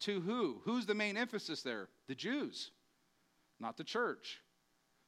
[0.00, 0.60] To who?
[0.64, 1.88] Who's the main emphasis there?
[2.08, 2.72] The Jews,
[3.60, 4.40] not the church.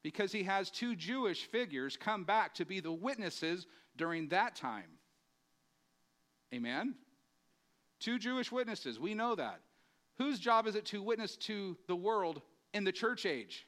[0.04, 4.90] Because he has two Jewish figures come back to be the witnesses during that time.
[6.54, 6.94] Amen?
[8.00, 9.00] Two Jewish witnesses.
[9.00, 9.60] We know that.
[10.18, 12.42] Whose job is it to witness to the world
[12.74, 13.66] in the church age?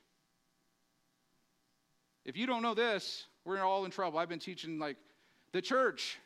[2.27, 4.19] If you don't know this, we're all in trouble.
[4.19, 4.99] I've been teaching like
[5.53, 6.19] the church.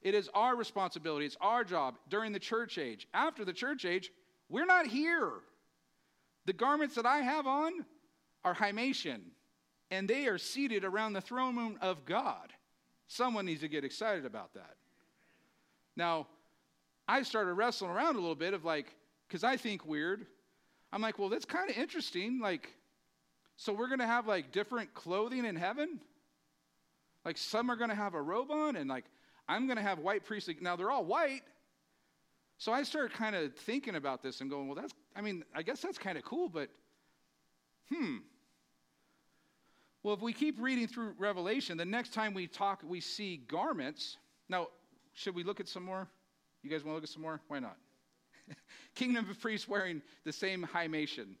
[0.00, 3.06] It is our responsibility, it's our job during the church age.
[3.12, 4.10] After the church age,
[4.48, 5.30] we're not here.
[6.46, 7.84] The garments that I have on
[8.46, 9.20] are himation,
[9.90, 12.52] and they are seated around the throne room of God.
[13.08, 14.76] Someone needs to get excited about that.
[15.96, 16.28] Now,
[17.08, 18.94] I started wrestling around a little bit of like,
[19.26, 20.26] because I think weird.
[20.92, 22.38] I'm like, well, that's kind of interesting.
[22.40, 22.72] Like,
[23.56, 26.00] so we're going to have like different clothing in heaven?
[27.24, 29.04] Like some are going to have a robe on and like
[29.48, 30.56] I'm going to have white priestly.
[30.60, 31.42] Now they're all white.
[32.58, 35.62] So I started kind of thinking about this and going, well, that's, I mean, I
[35.62, 36.70] guess that's kind of cool, but
[37.92, 38.18] hmm.
[40.06, 44.18] Well, if we keep reading through Revelation, the next time we talk, we see garments.
[44.48, 44.68] Now,
[45.14, 46.06] should we look at some more?
[46.62, 47.40] You guys want to look at some more?
[47.48, 47.76] Why not?
[48.94, 51.34] Kingdom of priests wearing the same himation.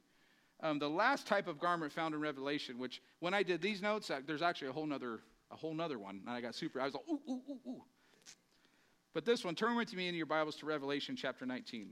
[0.64, 4.10] Um, the last type of garment found in Revelation, which when I did these notes,
[4.26, 5.20] there's actually a whole nother,
[5.52, 6.22] a whole nother one.
[6.26, 7.84] And I got super, I was like, ooh, ooh, ooh, ooh.
[9.14, 11.90] But this one, turn with me in your Bibles to Revelation chapter 19.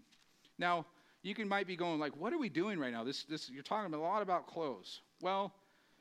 [0.58, 0.86] Now,
[1.22, 3.04] you can might be going like, what are we doing right now?
[3.04, 5.02] This, this, you're talking a lot about clothes.
[5.22, 5.54] Well,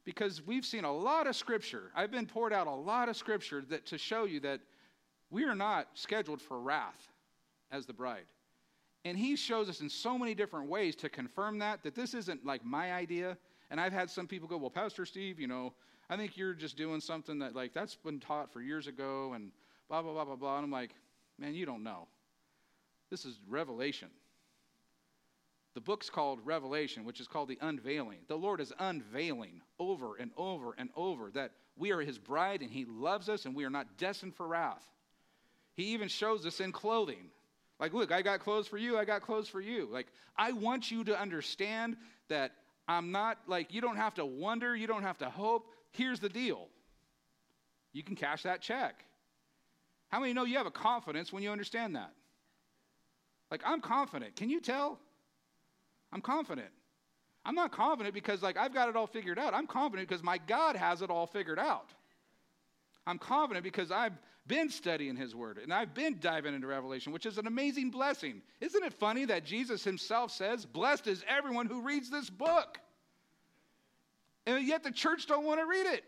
[0.06, 1.92] because we've seen a lot of scripture.
[1.96, 4.60] I've been poured out a lot of scripture that, to show you that
[5.30, 7.08] we are not scheduled for wrath
[7.72, 8.26] as the bride.
[9.06, 12.46] And he shows us in so many different ways to confirm that, that this isn't
[12.46, 13.38] like my idea.
[13.70, 15.74] And I've had some people go, well, Pastor Steve, you know,
[16.10, 19.52] I think you're just doing something that, like, that's been taught for years ago and
[19.90, 20.58] blah, blah, blah, blah, blah.
[20.58, 20.92] And I'm like,
[21.40, 22.08] man, you don't know.
[23.10, 24.10] This is Revelation.
[25.74, 28.20] The book's called Revelation, which is called the unveiling.
[28.28, 32.70] The Lord is unveiling over and over and over that we are his bride and
[32.70, 34.86] he loves us and we are not destined for wrath.
[35.76, 37.32] He even shows us in clothing.
[37.80, 39.90] Like, look, I got clothes for you, I got clothes for you.
[39.92, 40.08] Like,
[40.38, 41.98] I want you to understand
[42.30, 42.52] that
[42.88, 45.68] I'm not, like, you don't have to wonder, you don't have to hope.
[45.92, 46.68] Here's the deal
[47.94, 49.04] you can cash that check.
[50.10, 52.14] How many know you have a confidence when you understand that?
[53.50, 54.36] Like, I'm confident.
[54.36, 55.00] Can you tell?
[56.14, 56.70] I'm confident.
[57.44, 59.54] I'm not confident because, like, I've got it all figured out.
[59.54, 61.90] I'm confident because my God has it all figured out.
[63.06, 64.14] I'm confident because I've
[64.48, 68.42] been studying his word and I've been diving into Revelation, which is an amazing blessing.
[68.62, 72.80] Isn't it funny that Jesus himself says, Blessed is everyone who reads this book?
[74.46, 76.04] And yet the church don't want to read it.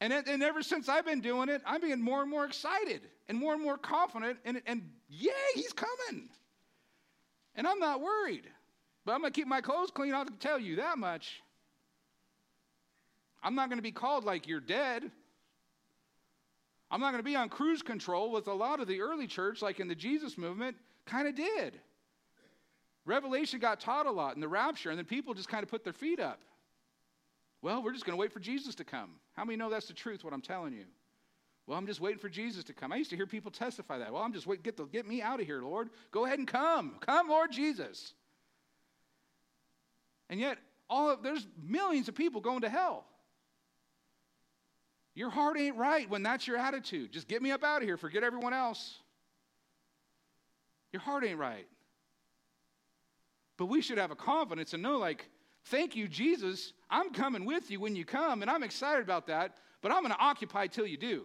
[0.00, 3.02] And, it, and ever since I've been doing it, I'm being more and more excited
[3.28, 4.38] and more and more confident.
[4.44, 6.28] And, and yay, he's coming.
[7.56, 8.44] And I'm not worried.
[9.04, 10.14] But I'm going to keep my clothes clean.
[10.14, 11.42] I'll tell you that much.
[13.42, 15.10] I'm not going to be called like you're dead.
[16.90, 19.60] I'm not going to be on cruise control with a lot of the early church,
[19.60, 21.78] like in the Jesus movement, kind of did.
[23.04, 25.84] Revelation got taught a lot in the rapture, and then people just kind of put
[25.84, 26.40] their feet up.
[27.60, 29.10] Well, we're just going to wait for Jesus to come.
[29.34, 30.84] How many know that's the truth, what I'm telling you?
[31.66, 32.92] Well, I'm just waiting for Jesus to come.
[32.92, 34.12] I used to hear people testify that.
[34.12, 35.88] Well, I'm just waiting, get, the, get me out of here, Lord.
[36.10, 36.96] Go ahead and come.
[37.00, 38.12] Come, Lord Jesus.
[40.28, 40.58] And yet,
[40.90, 43.06] all of, there's millions of people going to hell.
[45.14, 47.12] Your heart ain't right when that's your attitude.
[47.12, 47.96] Just get me up out of here.
[47.96, 48.98] Forget everyone else.
[50.92, 51.66] Your heart ain't right.
[53.56, 55.30] But we should have a confidence and know, like,
[55.66, 56.72] thank you, Jesus.
[56.90, 60.12] I'm coming with you when you come, and I'm excited about that, but I'm going
[60.12, 61.24] to occupy till you do.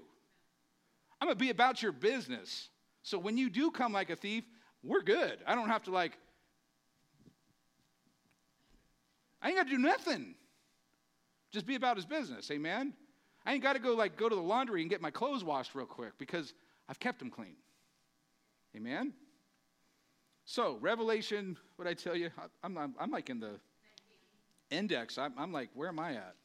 [1.20, 2.70] I'm going to be about your business.
[3.04, 4.44] So when you do come like a thief,
[4.84, 5.40] we're good.
[5.46, 6.18] I don't have to, like,
[9.42, 10.36] I ain't got to do nothing.
[11.52, 12.52] Just be about his business.
[12.52, 12.94] Amen.
[13.46, 15.74] I ain't got to go like go to the laundry and get my clothes washed
[15.74, 16.54] real quick because
[16.88, 17.56] I've kept them clean.
[18.76, 19.14] Amen.
[20.46, 23.60] So Revelation, what I tell you, I, am I'm, I'm like in the
[24.70, 25.18] index.
[25.18, 26.36] I'm, I'm like, where am I at?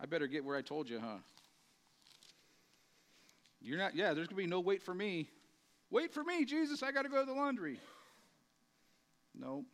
[0.00, 1.18] I better get where I told you, huh?
[3.60, 3.94] You're not.
[3.94, 5.28] Yeah, there's gonna be no wait for me.
[5.90, 6.82] Wait for me, Jesus.
[6.82, 7.78] I got to go to the laundry.
[9.34, 9.64] No.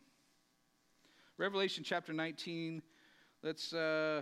[1.37, 2.81] Revelation chapter 19.
[3.41, 3.73] Let's.
[3.73, 4.21] Uh,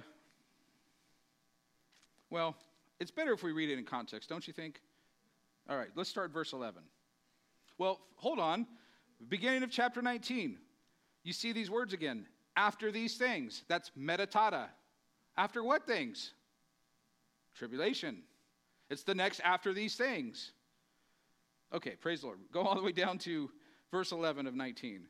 [2.30, 2.56] well,
[3.00, 4.82] it's better if we read it in context, don't you think?
[5.70, 6.82] All right, let's start verse 11.
[7.78, 8.66] Well, hold on.
[9.28, 10.58] Beginning of chapter 19,
[11.24, 12.26] you see these words again.
[12.56, 14.70] After these things, that's meta tauta.
[15.38, 16.34] After what things?
[17.56, 18.24] Tribulation.
[18.92, 20.52] It's the next after these things.
[21.74, 22.40] Okay, praise the Lord.
[22.52, 23.50] Go all the way down to
[23.90, 25.04] verse 11 of 19.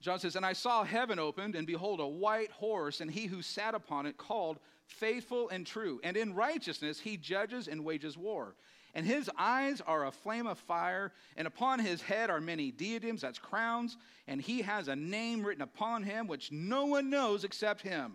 [0.00, 3.42] John says, And I saw heaven opened, and behold, a white horse, and he who
[3.42, 6.00] sat upon it called faithful and true.
[6.02, 8.56] And in righteousness he judges and wages war.
[8.94, 13.20] And his eyes are a flame of fire, and upon his head are many diadems,
[13.20, 17.82] that's crowns, and he has a name written upon him which no one knows except
[17.82, 18.14] him.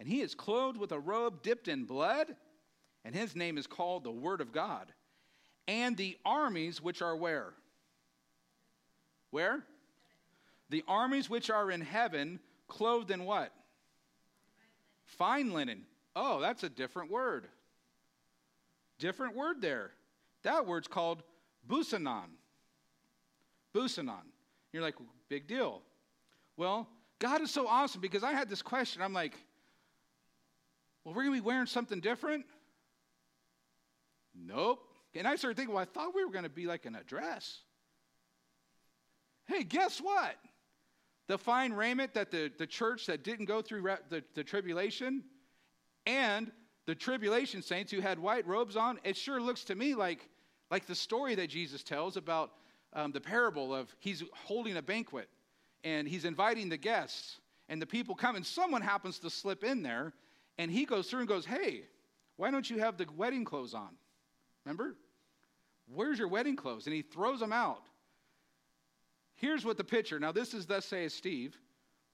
[0.00, 2.34] And he is clothed with a robe dipped in blood,
[3.04, 4.92] and his name is called the Word of God.
[5.66, 7.54] And the armies which are where?
[9.30, 9.64] Where?
[10.70, 13.52] The armies which are in heaven, clothed in what?
[15.06, 15.82] Fine linen.
[16.16, 17.48] Oh, that's a different word.
[18.98, 19.90] Different word there.
[20.42, 21.22] That word's called
[21.68, 22.28] busanon.
[23.74, 24.22] Busanon.
[24.72, 24.94] You're like,
[25.28, 25.82] big deal.
[26.56, 26.88] Well,
[27.18, 29.02] God is so awesome because I had this question.
[29.02, 29.34] I'm like,
[31.04, 32.44] well, we're going to be wearing something different?
[34.34, 34.88] Nope.
[35.14, 37.60] And I started thinking, well, I thought we were going to be like an address.
[39.46, 40.36] Hey, guess what?
[41.26, 45.24] the fine raiment that the, the church that didn't go through the, the tribulation
[46.06, 46.50] and
[46.86, 50.28] the tribulation saints who had white robes on, it sure looks to me like,
[50.70, 52.52] like the story that Jesus tells about
[52.92, 55.28] um, the parable of he's holding a banquet
[55.82, 59.82] and he's inviting the guests and the people come and someone happens to slip in
[59.82, 60.12] there
[60.58, 61.84] and he goes through and goes, Hey,
[62.36, 63.90] why don't you have the wedding clothes on?
[64.64, 64.96] Remember?
[65.86, 66.86] Where's your wedding clothes?
[66.86, 67.82] And he throws them out.
[69.36, 70.18] Here's what the picture.
[70.18, 71.58] Now, this is thus saith Steve,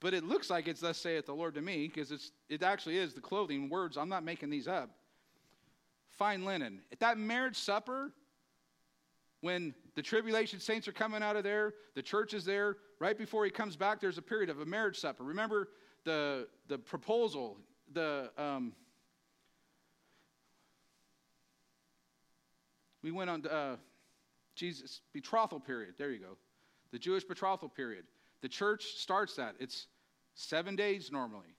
[0.00, 2.98] but it looks like it's thus saith the Lord to me because it's it actually
[2.98, 3.96] is the clothing words.
[3.96, 4.90] I'm not making these up.
[6.08, 6.80] Fine linen.
[6.90, 8.12] At that marriage supper,
[9.42, 12.76] when the tribulation saints are coming out of there, the church is there.
[12.98, 15.22] Right before he comes back, there's a period of a marriage supper.
[15.22, 15.68] Remember
[16.04, 17.58] the the proposal,
[17.92, 18.72] the um,
[23.02, 23.76] we went on uh,
[24.54, 25.94] Jesus betrothal period.
[25.98, 26.36] There you go
[26.92, 28.04] the Jewish betrothal period.
[28.42, 29.54] The church starts that.
[29.58, 29.86] It's
[30.34, 31.54] seven days normally.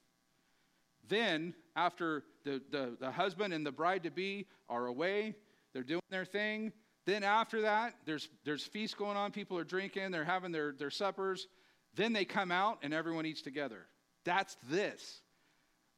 [1.08, 5.36] Then, after the, the, the husband and the bride to be are away,
[5.74, 6.72] they're doing their thing.
[7.06, 9.32] Then, after that, there's, there's feasts going on.
[9.32, 11.48] People are drinking, they're having their, their suppers.
[11.96, 13.86] Then they come out and everyone eats together.
[14.24, 15.22] That's this.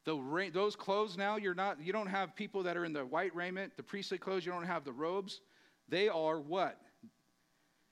[0.04, 3.34] The, those clothes now, you're not, you don't have people that are in the white
[3.34, 5.40] raiment, the priestly clothes, you don't have the robes.
[5.88, 6.78] They are what?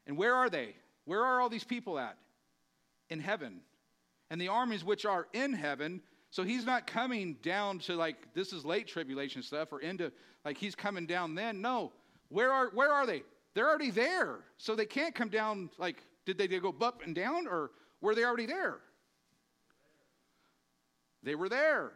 [0.07, 0.75] And where are they?
[1.05, 2.17] Where are all these people at?
[3.09, 3.61] In heaven.
[4.31, 6.01] And the armies which are in heaven.
[6.31, 10.11] So he's not coming down to like this is late tribulation stuff or into
[10.45, 11.61] like he's coming down then.
[11.61, 11.93] No.
[12.29, 13.23] Where are where are they?
[13.55, 14.39] They're already there.
[14.57, 17.71] So they can't come down like did they, they go up and down or
[18.01, 18.79] were they already there?
[21.23, 21.93] They were there.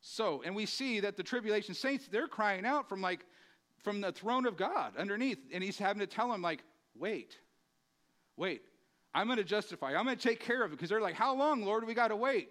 [0.00, 3.26] So, and we see that the tribulation saints, they're crying out from like
[3.82, 5.38] from the throne of God underneath.
[5.52, 6.62] And he's having to tell them, like,
[6.98, 7.38] wait,
[8.36, 8.62] wait.
[9.12, 9.94] I'm going to justify.
[9.96, 12.08] I'm going to take care of it because they're like, how long, Lord, we got
[12.08, 12.48] to wait?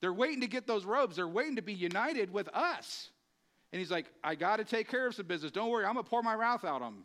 [0.00, 1.16] They're waiting to get those robes.
[1.16, 3.10] They're waiting to be united with us.
[3.72, 5.52] And he's like, I got to take care of some business.
[5.52, 7.04] Don't worry, I'm going to pour my wrath out on them.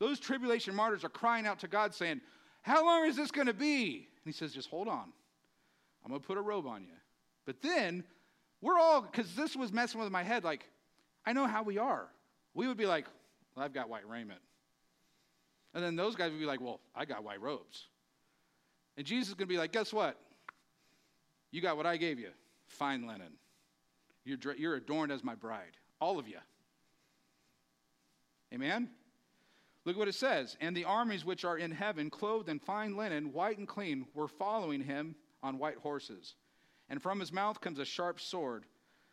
[0.00, 2.20] Those tribulation martyrs are crying out to God, saying,
[2.62, 4.08] How long is this going to be?
[4.24, 5.12] And he says, Just hold on.
[6.02, 6.94] I'm going to put a robe on you.
[7.44, 8.02] But then,
[8.60, 10.64] we're all, because this was messing with my head, like,
[11.24, 12.08] I know how we are.
[12.54, 13.06] We would be like,
[13.54, 14.40] well, I've got white raiment.
[15.74, 17.86] And then those guys would be like, well, I got white robes.
[18.96, 20.18] And Jesus is going to be like, guess what?
[21.50, 22.30] You got what I gave you
[22.66, 23.32] fine linen.
[24.24, 25.76] You're, you're adorned as my bride.
[26.00, 26.38] All of you.
[28.54, 28.90] Amen?
[29.84, 30.56] Look what it says.
[30.60, 34.28] And the armies which are in heaven, clothed in fine linen, white and clean, were
[34.28, 36.34] following him on white horses.
[36.90, 38.64] And from his mouth comes a sharp sword,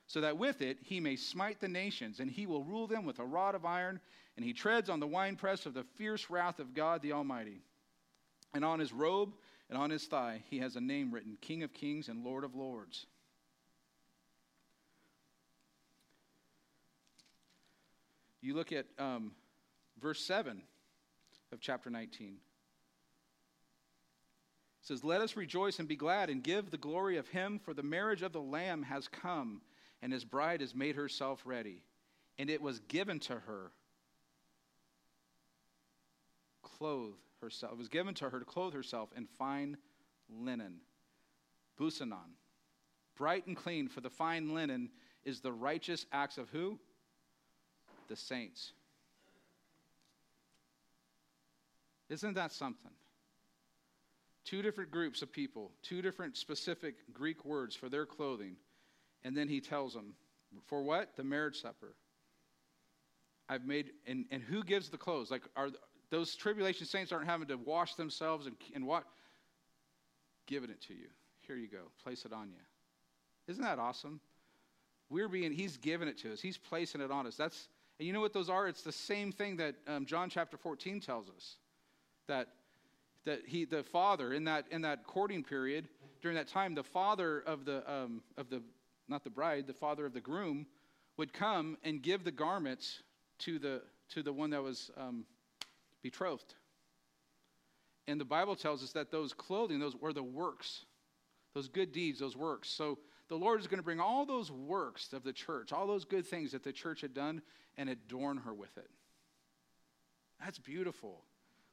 [0.08, 3.20] so that with it he may smite the nations, and he will rule them with
[3.20, 4.00] a rod of iron,
[4.36, 7.62] and he treads on the winepress of the fierce wrath of God the Almighty.
[8.54, 9.34] And on his robe
[9.70, 12.56] and on his thigh he has a name written King of Kings and Lord of
[12.56, 13.06] Lords.
[18.42, 19.34] You look at um,
[20.02, 20.62] verse 7
[21.52, 22.38] of chapter 19.
[24.88, 27.84] Says, Let us rejoice and be glad and give the glory of him, for the
[27.84, 29.62] marriage of the Lamb has come,
[30.02, 31.84] and his bride has made herself ready.
[32.40, 33.72] And it was given to her,
[36.62, 37.74] clothe herself.
[37.74, 39.76] It was given to her to clothe herself in fine
[40.30, 40.78] linen,
[41.78, 42.38] busanon,
[43.18, 44.90] bright and clean, for the fine linen
[45.26, 46.80] is the righteous acts of who?
[48.08, 48.72] The saints.
[52.08, 52.94] Isn't that something?
[54.48, 58.56] Two different groups of people, two different specific Greek words for their clothing.
[59.26, 60.14] And then he tells them,
[60.68, 61.18] for what?
[61.18, 61.96] The marriage supper.
[63.50, 65.30] I've made, and, and who gives the clothes?
[65.32, 65.68] Like, are
[66.12, 69.04] those tribulation saints aren't having to wash themselves and, and what?
[70.46, 71.08] Giving it to you.
[71.42, 71.92] Here you go.
[72.02, 72.64] Place it on you.
[73.50, 74.22] Isn't that awesome?
[75.10, 76.40] We're being, he's giving it to us.
[76.40, 77.36] He's placing it on us.
[77.36, 77.68] That's,
[78.00, 78.70] and you know what those are?
[78.70, 81.58] It's the same thing that um, John chapter 14 tells us
[82.30, 82.48] that
[83.28, 85.88] that he the father in that in that courting period
[86.22, 88.64] during that time the father of the um, of the
[89.10, 90.66] not the bride the father of the groom
[91.18, 93.04] would come and give the garments
[93.38, 95.26] to the to the one that was um,
[96.02, 96.56] betrothed.
[98.08, 100.86] And the bible tells us that those clothing those were the works
[101.54, 102.70] those good deeds those works.
[102.70, 102.98] So
[103.28, 106.26] the lord is going to bring all those works of the church all those good
[106.26, 107.42] things that the church had done
[107.78, 108.90] and adorn her with it.
[110.40, 111.26] That's beautiful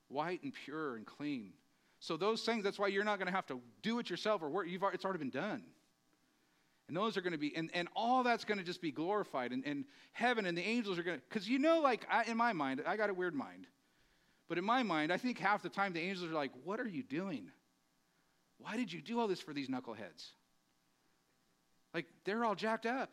[0.09, 1.52] white and pure and clean.
[2.00, 4.50] So those things, that's why you're not going to have to do it yourself or
[4.50, 4.68] work.
[4.68, 5.62] You've, it's already been done.
[6.86, 9.52] And those are going to be, and, and all that's going to just be glorified.
[9.52, 12.36] And, and heaven and the angels are going to, because you know, like I, in
[12.36, 13.66] my mind, I got a weird mind.
[14.48, 16.86] But in my mind, I think half the time the angels are like, what are
[16.86, 17.50] you doing?
[18.59, 20.32] Why did you do all this for these knuckleheads?
[21.94, 23.11] Like, they're all jacked up.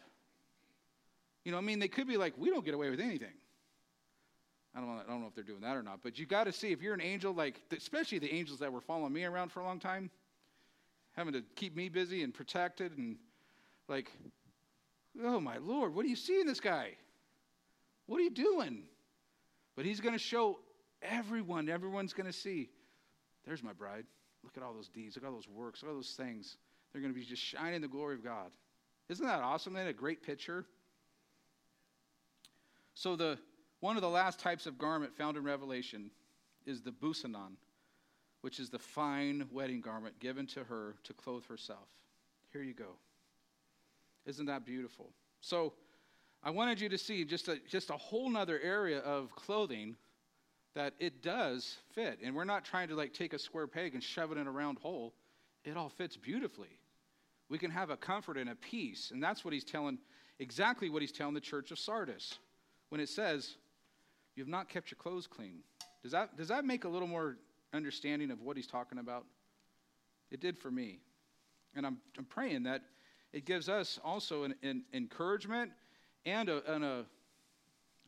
[1.45, 3.33] You know, I mean, they could be like, we don't get away with anything.
[4.75, 6.45] I don't, know, I don't know if they're doing that or not, but you got
[6.45, 9.51] to see if you're an angel, like especially the angels that were following me around
[9.51, 10.09] for a long time,
[11.13, 13.17] having to keep me busy and protected, and
[13.89, 14.09] like,
[15.23, 16.91] oh my lord, what do you see in this guy?
[18.05, 18.83] What are you doing?
[19.75, 20.59] But he's going to show
[21.01, 21.69] everyone.
[21.69, 22.69] Everyone's going to see.
[23.45, 24.05] There's my bride.
[24.43, 25.15] Look at all those deeds.
[25.15, 25.81] Look at all those works.
[25.81, 26.57] Look at all those things.
[26.91, 28.51] They're going to be just shining the glory of God.
[29.09, 29.75] Isn't that awesome?
[29.75, 30.65] Isn't that a great picture?
[32.93, 33.37] So the
[33.81, 36.09] one of the last types of garment found in Revelation
[36.65, 37.53] is the busanon,
[38.41, 41.87] which is the fine wedding garment given to her to clothe herself.
[42.53, 42.95] Here you go.
[44.25, 45.11] Isn't that beautiful?
[45.41, 45.73] So,
[46.43, 49.95] I wanted you to see just a, just a whole nother area of clothing
[50.73, 52.19] that it does fit.
[52.23, 54.51] And we're not trying to like take a square peg and shove it in a
[54.51, 55.13] round hole.
[55.63, 56.79] It all fits beautifully.
[57.49, 59.11] We can have a comfort and a peace.
[59.11, 59.99] And that's what he's telling,
[60.39, 62.39] exactly what he's telling the church of Sardis
[62.89, 63.57] when it says,
[64.35, 65.59] you have not kept your clothes clean.
[66.03, 67.37] Does that, does that make a little more
[67.73, 69.25] understanding of what he's talking about?
[70.31, 70.99] It did for me.
[71.75, 72.81] And I'm, I'm praying that
[73.33, 75.71] it gives us also an, an encouragement
[76.25, 77.05] and, a, and a,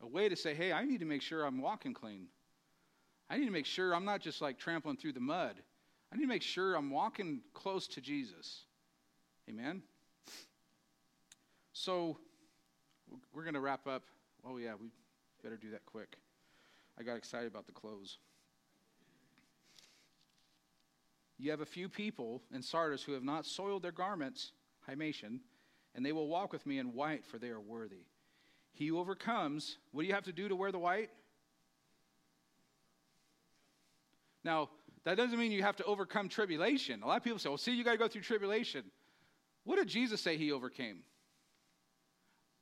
[0.02, 2.26] a way to say, hey, I need to make sure I'm walking clean.
[3.30, 5.56] I need to make sure I'm not just like trampling through the mud.
[6.12, 8.64] I need to make sure I'm walking close to Jesus.
[9.48, 9.82] Amen?
[11.72, 12.18] So
[13.32, 14.04] we're going to wrap up.
[14.46, 14.88] Oh, yeah, we
[15.44, 16.16] Better do that quick.
[16.98, 18.16] I got excited about the clothes.
[21.38, 24.52] You have a few people in Sardis who have not soiled their garments,
[24.88, 25.40] himation,
[25.94, 28.06] and they will walk with me in white, for they are worthy.
[28.72, 31.10] He who overcomes, what do you have to do to wear the white?
[34.44, 34.70] Now,
[35.04, 37.02] that doesn't mean you have to overcome tribulation.
[37.02, 38.84] A lot of people say, well, see, you got to go through tribulation.
[39.64, 41.00] What did Jesus say he overcame?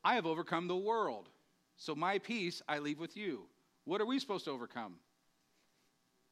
[0.02, 1.28] I have overcome the world.
[1.76, 3.42] So my peace I leave with you.
[3.84, 4.94] What are we supposed to overcome?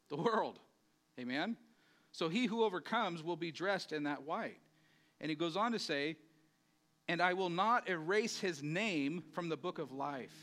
[0.08, 0.58] The world.
[1.18, 1.56] Amen?
[2.12, 4.58] So he who overcomes will be dressed in that white.
[5.20, 6.16] And he goes on to say,
[7.08, 10.34] and I will not erase his name from the book of life.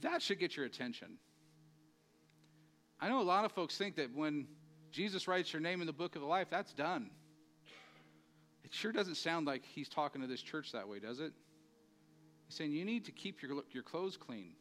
[0.00, 1.18] That should get your attention.
[3.00, 4.46] I know a lot of folks think that when
[4.90, 7.10] Jesus writes your name in the book of life, that's done.
[8.64, 11.32] It sure doesn't sound like he's talking to this church that way, does it?
[12.48, 14.52] He's saying you need to keep your, your clothes clean.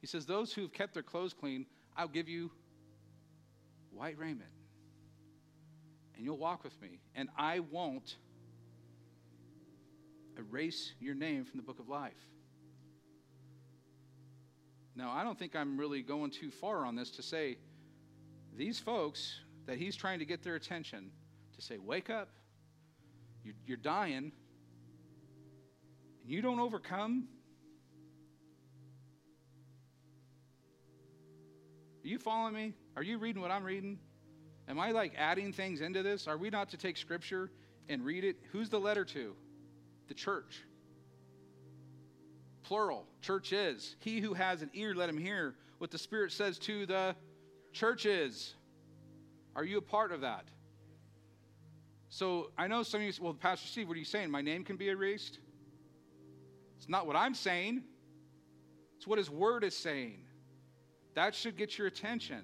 [0.00, 1.66] He says, Those who have kept their clothes clean,
[1.96, 2.50] I'll give you
[3.92, 4.50] white raiment.
[6.16, 7.00] And you'll walk with me.
[7.14, 8.16] And I won't
[10.36, 12.12] erase your name from the book of life.
[14.96, 17.58] Now, I don't think I'm really going too far on this to say
[18.56, 21.12] these folks that he's trying to get their attention
[21.54, 22.28] to say, Wake up,
[23.64, 24.32] you're, dying,
[26.28, 27.24] you don't overcome.
[32.04, 32.74] Are you following me?
[32.96, 33.98] Are you reading what I'm reading?
[34.68, 36.26] Am I like adding things into this?
[36.26, 37.50] Are we not to take scripture
[37.88, 38.36] and read it?
[38.52, 39.34] Who's the letter to?
[40.08, 40.62] The church.
[42.62, 43.06] Plural.
[43.22, 43.96] Church is.
[44.00, 47.16] He who has an ear, let him hear what the Spirit says to the
[47.72, 48.54] churches.
[49.56, 50.44] Are you a part of that?
[52.10, 54.30] So I know some of you say, well, Pastor Steve, what are you saying?
[54.30, 55.38] My name can be erased?
[56.78, 57.82] It's not what I'm saying,
[58.96, 60.24] it's what his word is saying.
[61.14, 62.42] That should get your attention.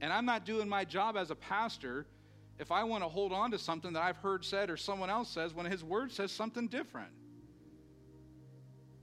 [0.00, 2.06] And I'm not doing my job as a pastor
[2.58, 5.28] if I want to hold on to something that I've heard said or someone else
[5.28, 7.10] says when his word says something different.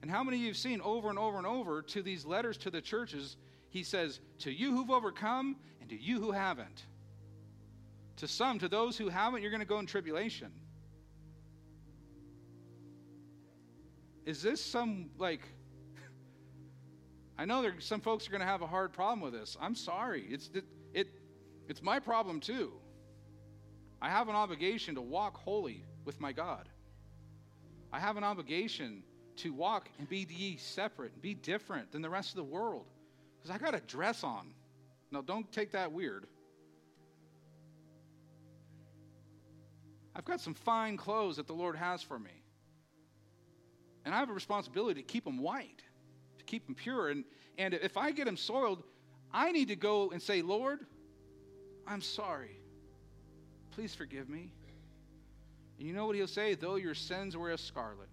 [0.01, 2.57] And how many of you have seen over and over and over to these letters
[2.57, 3.37] to the churches,
[3.69, 6.85] he says, To you who've overcome and to you who haven't.
[8.17, 10.51] To some, to those who haven't, you're going to go in tribulation.
[14.31, 15.41] Is this some, like,
[17.37, 19.57] I know there, some folks are going to have a hard problem with this.
[19.59, 20.25] I'm sorry.
[20.29, 20.63] It's, it,
[20.93, 21.07] it,
[21.67, 22.71] it's my problem too.
[24.01, 26.69] I have an obligation to walk holy with my God.
[27.91, 29.03] I have an obligation
[29.35, 32.85] to walk and be ye separate, and be different than the rest of the world.
[33.37, 34.53] Because I got a dress on.
[35.11, 36.25] Now, don't take that weird.
[40.15, 42.40] I've got some fine clothes that the Lord has for me.
[44.05, 45.81] And I have a responsibility to keep them white,
[46.39, 47.09] to keep them pure.
[47.09, 47.23] And,
[47.57, 48.83] and if I get them soiled,
[49.33, 50.79] I need to go and say, Lord,
[51.87, 52.59] I'm sorry.
[53.71, 54.51] Please forgive me.
[55.79, 56.55] And you know what he'll say?
[56.55, 58.09] Though your sins were as scarlet,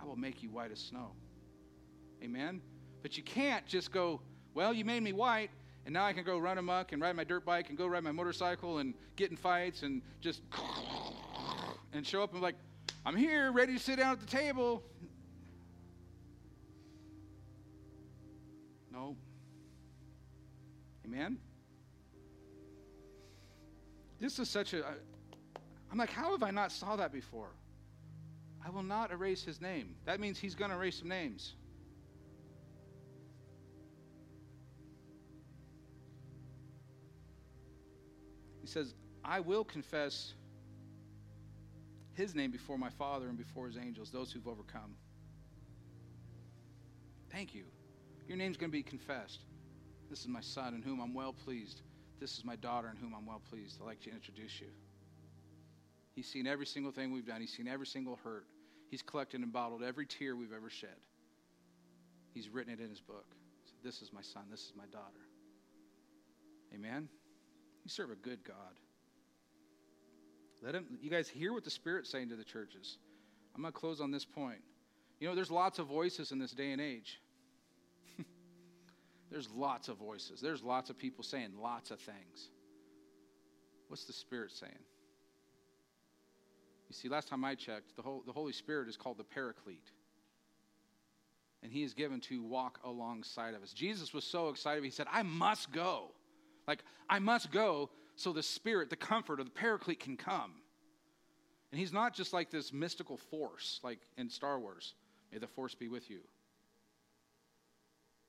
[0.00, 1.12] I will make you white as snow.
[2.22, 2.60] Amen?
[3.02, 4.20] But you can't just go,
[4.54, 5.50] well, you made me white,
[5.84, 8.04] and now I can go run amok and ride my dirt bike and go ride
[8.04, 10.42] my motorcycle and get in fights and just
[11.92, 12.56] and show up and be like,
[13.08, 14.82] I'm here, ready to sit down at the table.
[18.92, 19.16] No.
[21.06, 21.38] Amen?
[24.20, 24.84] This is such a.
[25.90, 27.48] I'm like, how have I not saw that before?
[28.62, 29.94] I will not erase his name.
[30.04, 31.54] That means he's going to erase some names.
[38.60, 38.92] He says,
[39.24, 40.34] I will confess
[42.18, 44.96] his name before my Father and before his angels, those who've overcome.
[47.30, 47.64] Thank you.
[48.26, 49.44] Your name's going to be confessed.
[50.10, 51.82] This is my son in whom I'm well pleased.
[52.18, 53.78] This is my daughter in whom I'm well pleased.
[53.80, 54.66] I'd like to introduce you.
[56.16, 58.46] He's seen every single thing we've done, He's seen every single hurt.
[58.90, 60.98] He's collected and bottled every tear we've ever shed.
[62.34, 63.26] He's written it in His book.
[63.66, 65.28] So this is my son, this is my daughter.
[66.74, 67.08] Amen?
[67.84, 68.74] You serve a good God.
[70.62, 72.98] Let him, you guys hear what the Spirit's saying to the churches.
[73.54, 74.60] I'm going to close on this point.
[75.20, 77.20] You know, there's lots of voices in this day and age.
[79.30, 80.40] there's lots of voices.
[80.40, 82.50] There's lots of people saying lots of things.
[83.88, 84.72] What's the Spirit saying?
[86.88, 89.90] You see, last time I checked, the, whole, the Holy Spirit is called the Paraclete.
[91.62, 93.72] And he is given to walk alongside of us.
[93.72, 96.12] Jesus was so excited, he said, I must go.
[96.66, 100.52] Like, I must go so the Spirit, the Comfort, Comforter, the Paraclete can come.
[101.70, 104.94] And he's not just like this mystical force, like in Star Wars.
[105.30, 106.20] May the force be with you.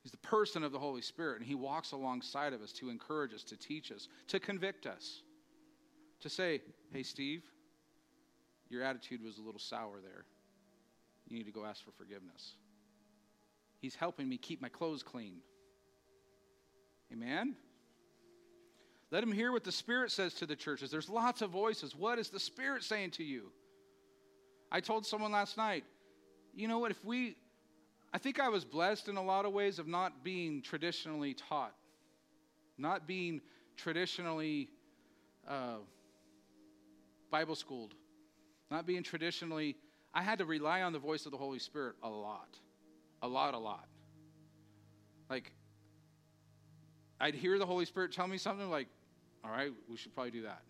[0.02, 3.34] He's the person of the Holy Spirit, and he walks alongside of us to encourage
[3.34, 5.22] us, to teach us, to convict us,
[6.20, 6.62] to say,
[6.92, 7.42] hey, Steve,
[8.68, 10.24] your attitude was a little sour there.
[11.26, 12.54] You need to go ask for forgiveness.
[13.80, 15.38] He's helping me keep my clothes clean.
[17.12, 17.56] Amen?
[19.10, 20.90] Let him hear what the Spirit says to the churches.
[20.90, 21.96] There's lots of voices.
[21.96, 23.50] What is the Spirit saying to you?
[24.70, 25.84] I told someone last night,
[26.54, 27.36] you know what, if we,
[28.12, 31.74] I think I was blessed in a lot of ways of not being traditionally taught,
[32.78, 33.40] not being
[33.76, 34.68] traditionally
[35.48, 35.78] uh,
[37.30, 37.94] Bible schooled,
[38.70, 39.76] not being traditionally.
[40.14, 42.58] I had to rely on the voice of the Holy Spirit a lot.
[43.22, 43.86] A lot, a lot.
[45.28, 45.52] Like,
[47.20, 48.86] I'd hear the Holy Spirit tell me something like,
[49.44, 50.62] all right, we should probably do that.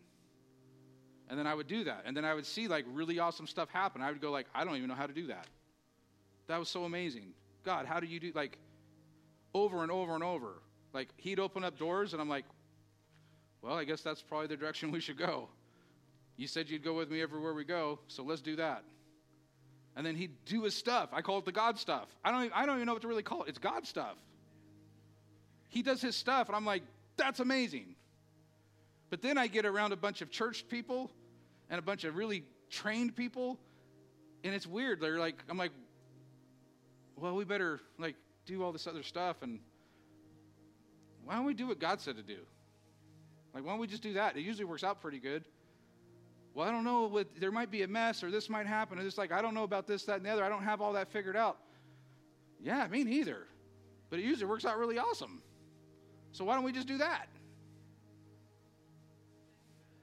[1.28, 2.02] And then I would do that.
[2.06, 4.02] And then I would see like really awesome stuff happen.
[4.02, 5.46] I would go like, I don't even know how to do that.
[6.48, 7.32] That was so amazing.
[7.64, 8.58] God, how do you do like
[9.54, 10.54] over and over and over?
[10.92, 12.44] Like he'd open up doors and I'm like,
[13.62, 15.48] well, I guess that's probably the direction we should go.
[16.36, 18.82] You said you'd go with me everywhere we go, so let's do that.
[19.94, 21.10] And then he'd do his stuff.
[21.12, 22.08] I call it the God stuff.
[22.24, 23.50] I don't, even, I don't even know what to really call it.
[23.50, 24.16] It's God stuff.
[25.68, 26.82] He does his stuff, and I'm like,
[27.16, 27.94] that's amazing.
[29.10, 31.10] But then I get around a bunch of church people
[31.68, 33.58] and a bunch of really trained people,
[34.44, 35.00] and it's weird.
[35.00, 35.72] They're like, I'm like,
[37.16, 38.14] well, we better like
[38.46, 39.58] do all this other stuff, and
[41.24, 42.38] why don't we do what God said to do?
[43.52, 44.36] Like, why don't we just do that?
[44.36, 45.44] It usually works out pretty good.
[46.54, 47.06] Well, I don't know.
[47.06, 48.98] What, there might be a mess, or this might happen.
[48.98, 50.44] or It's like I don't know about this, that, and the other.
[50.44, 51.58] I don't have all that figured out.
[52.62, 53.46] Yeah, me neither.
[54.08, 55.42] But it usually works out really awesome.
[56.32, 57.28] So why don't we just do that?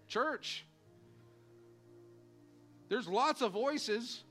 [0.07, 0.65] Church.
[2.89, 4.23] There's lots of voices.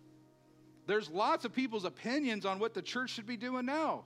[0.87, 4.05] There's lots of people's opinions on what the church should be doing now.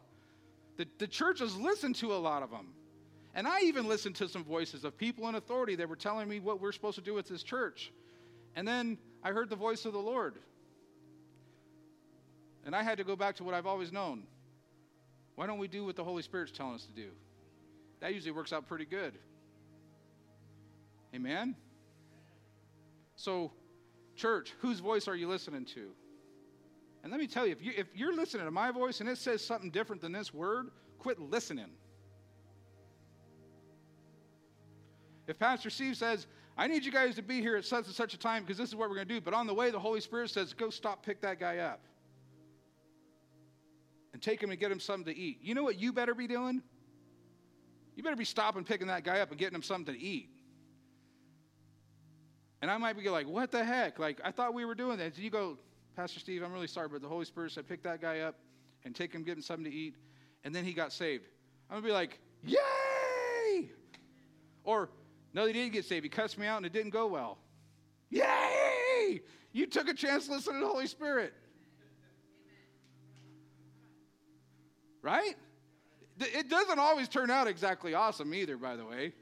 [0.76, 2.68] The, the church has listened to a lot of them.
[3.34, 6.40] And I even listened to some voices of people in authority that were telling me
[6.40, 7.92] what we're supposed to do with this church.
[8.56, 10.34] And then I heard the voice of the Lord.
[12.64, 14.24] And I had to go back to what I've always known.
[15.36, 17.10] Why don't we do what the Holy Spirit's telling us to do?
[18.00, 19.14] That usually works out pretty good.
[21.14, 21.56] Amen?
[23.16, 23.52] So,
[24.16, 25.90] church, whose voice are you listening to?
[27.02, 29.18] And let me tell you if, you, if you're listening to my voice and it
[29.18, 31.70] says something different than this word, quit listening.
[35.26, 38.14] If Pastor Steve says, I need you guys to be here at such and such
[38.14, 39.78] a time because this is what we're going to do, but on the way, the
[39.78, 41.80] Holy Spirit says, go stop, pick that guy up,
[44.12, 45.38] and take him and get him something to eat.
[45.40, 46.62] You know what you better be doing?
[47.96, 50.30] You better be stopping, picking that guy up, and getting him something to eat.
[52.62, 53.98] And I might be like, what the heck?
[53.98, 55.16] Like, I thought we were doing that.
[55.16, 55.56] So you go,
[55.96, 58.36] Pastor Steve, I'm really sorry, but the Holy Spirit said, pick that guy up
[58.84, 59.96] and take him, give him something to eat.
[60.44, 61.24] And then he got saved.
[61.68, 63.70] I'm going to be like, yay!
[64.64, 64.90] Or,
[65.32, 66.04] no, he didn't get saved.
[66.04, 67.38] He cussed me out and it didn't go well.
[68.10, 69.20] Yay!
[69.52, 71.32] You took a chance to listen to the Holy Spirit.
[75.02, 75.36] Right?
[76.18, 79.12] It doesn't always turn out exactly awesome either, by the way.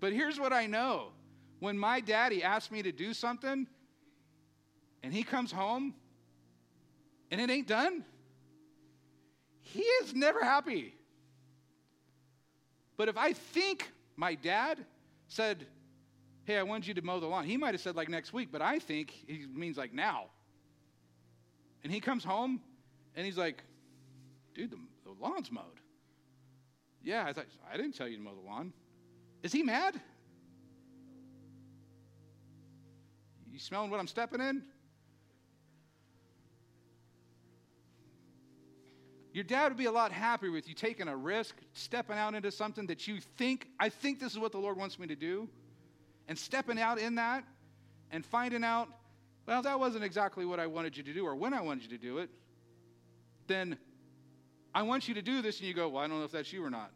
[0.00, 1.08] But here's what I know
[1.62, 3.68] when my daddy asks me to do something
[5.04, 5.94] and he comes home
[7.30, 8.04] and it ain't done,
[9.60, 10.92] he is never happy.
[12.96, 14.84] But if I think my dad
[15.28, 15.64] said,
[16.46, 18.48] Hey, I want you to mow the lawn, he might have said like next week,
[18.50, 20.30] but I think he means like now.
[21.84, 22.60] And he comes home
[23.14, 23.62] and he's like,
[24.52, 25.78] Dude, the, the lawn's mowed.
[27.04, 28.72] Yeah, I thought, I didn't tell you to mow the lawn.
[29.44, 30.00] Is he mad?
[33.52, 34.62] You smelling what I'm stepping in?
[39.34, 42.50] Your dad would be a lot happier with you taking a risk, stepping out into
[42.50, 45.48] something that you think, I think this is what the Lord wants me to do,
[46.28, 47.44] and stepping out in that
[48.10, 48.88] and finding out,
[49.46, 51.96] well, that wasn't exactly what I wanted you to do or when I wanted you
[51.96, 52.30] to do it.
[53.46, 53.76] Then
[54.74, 56.52] I want you to do this, and you go, well, I don't know if that's
[56.52, 56.90] you or not.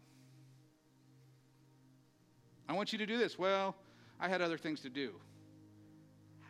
[2.68, 3.38] I want you to do this.
[3.38, 3.74] Well,
[4.20, 5.12] I had other things to do.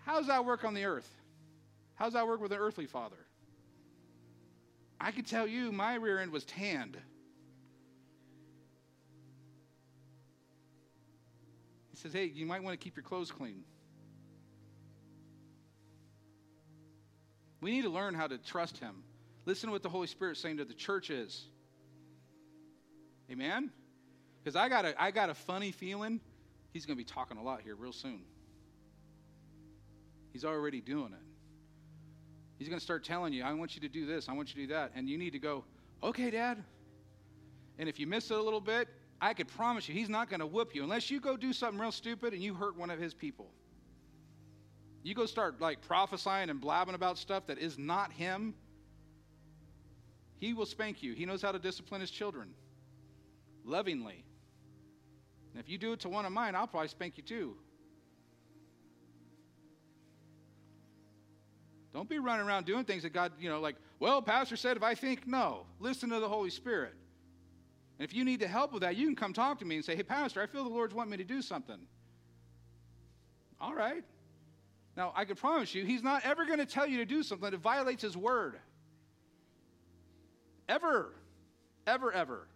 [0.07, 1.11] How does that work on the earth?
[1.97, 3.17] How does that work with an earthly father?
[5.01, 6.97] I can tell you my rear end was tanned.
[11.91, 13.65] He says, hey, you might want to keep your clothes clean.
[17.61, 19.03] We need to learn how to trust him.
[19.45, 21.47] Listen to what the Holy Spirit's saying to the churches.
[23.29, 23.73] Amen?
[24.45, 26.21] Because I got a, I got a funny feeling
[26.73, 28.21] he's going to be talking a lot here real soon.
[30.37, 31.27] He's already doing it.
[32.59, 34.61] He's going to start telling you, I want you to do this, I want you
[34.61, 34.93] to do that.
[34.95, 35.65] And you need to go,
[36.03, 36.63] okay, Dad.
[37.79, 38.87] And if you miss it a little bit,
[39.19, 41.81] I could promise you, he's not going to whoop you unless you go do something
[41.81, 43.47] real stupid and you hurt one of his people.
[45.03, 48.53] You go start like prophesying and blabbing about stuff that is not him,
[50.37, 51.15] he will spank you.
[51.15, 52.51] He knows how to discipline his children
[53.65, 54.23] lovingly.
[55.55, 57.57] And if you do it to one of mine, I'll probably spank you too.
[61.97, 64.83] Don't be running around doing things that God, you know, like, well, Pastor said if
[64.83, 65.65] I think, no.
[65.81, 66.93] Listen to the Holy Spirit.
[67.99, 69.85] And if you need the help with that, you can come talk to me and
[69.85, 71.79] say, hey, Pastor, I feel the Lord's wanting me to do something.
[73.59, 74.05] All right.
[74.95, 77.51] Now, I can promise you, he's not ever going to tell you to do something
[77.51, 78.59] that violates his word.
[80.69, 81.15] Ever.
[81.87, 82.47] Ever, ever.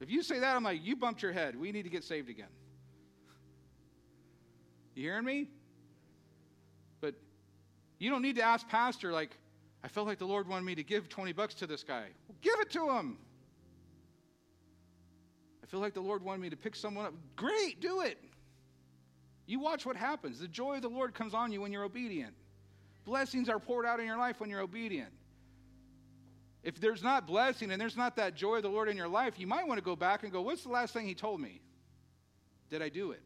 [0.00, 1.54] If you say that, I'm like, you bumped your head.
[1.54, 2.48] We need to get saved again.
[4.94, 5.48] You hearing me?
[8.00, 9.36] You don't need to ask pastor like,
[9.84, 12.06] I felt like the Lord wanted me to give 20 bucks to this guy.
[12.26, 13.18] Well, give it to him.
[15.62, 17.14] I feel like the Lord wanted me to pick someone up.
[17.36, 18.18] Great, do it.
[19.46, 20.40] You watch what happens.
[20.40, 22.34] The joy of the Lord comes on you when you're obedient.
[23.04, 25.12] Blessings are poured out in your life when you're obedient.
[26.62, 29.38] If there's not blessing and there's not that joy of the Lord in your life,
[29.38, 31.60] you might want to go back and go, What's the last thing He told me?
[32.70, 33.22] Did I do it?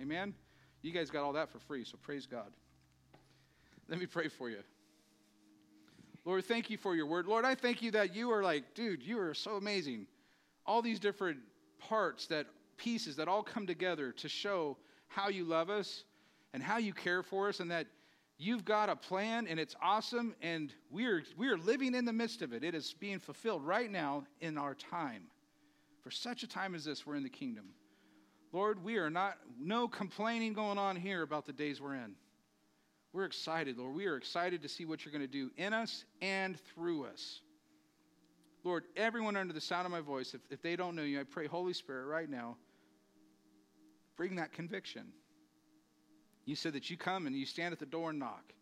[0.00, 0.34] Amen?
[0.82, 2.52] You guys got all that for free, so praise God.
[3.88, 4.58] Let me pray for you.
[6.24, 7.26] Lord, thank you for your word.
[7.26, 10.06] Lord, I thank you that you are like, dude, you are so amazing.
[10.66, 11.38] All these different
[11.78, 12.46] parts that
[12.76, 14.76] pieces that all come together to show
[15.08, 16.04] how you love us
[16.52, 17.86] and how you care for us and that
[18.38, 22.52] you've got a plan and it's awesome and we're we're living in the midst of
[22.52, 22.64] it.
[22.64, 25.22] It is being fulfilled right now in our time.
[26.02, 27.66] For such a time as this, we're in the kingdom.
[28.56, 32.14] Lord, we are not no complaining going on here about the days we're in.
[33.12, 33.94] We're excited, Lord.
[33.94, 37.42] We are excited to see what you're going to do in us and through us.
[38.64, 41.24] Lord, everyone under the sound of my voice, if, if they don't know you, I
[41.24, 42.56] pray, Holy Spirit, right now,
[44.16, 45.08] bring that conviction.
[46.46, 48.54] You said that you come and you stand at the door and knock.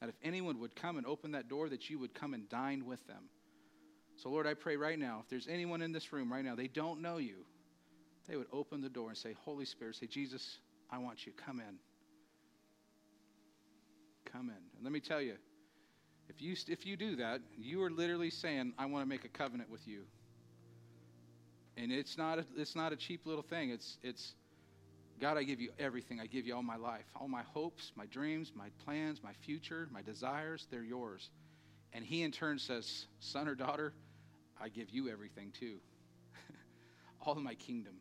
[0.00, 2.86] That if anyone would come and open that door, that you would come and dine
[2.86, 3.24] with them.
[4.18, 6.68] So, Lord, I pray right now, if there's anyone in this room right now, they
[6.68, 7.44] don't know you,
[8.28, 10.58] they would open the door and say, Holy Spirit, say, Jesus,
[10.90, 11.32] I want you.
[11.32, 11.78] Come in
[14.32, 14.56] come in.
[14.76, 15.34] And let me tell you,
[16.28, 19.28] if you, if you do that, you are literally saying, I want to make a
[19.28, 20.02] covenant with you.
[21.76, 23.70] And it's not a, it's not a cheap little thing.
[23.70, 24.32] It's, it's,
[25.20, 26.20] God, I give you everything.
[26.20, 27.04] I give you all my life.
[27.20, 31.30] All my hopes, my dreams, my plans, my future, my desires, they're yours.
[31.92, 33.92] And He in turn says, Son or daughter,
[34.60, 35.76] I give you everything too.
[37.26, 37.94] all of my kingdom.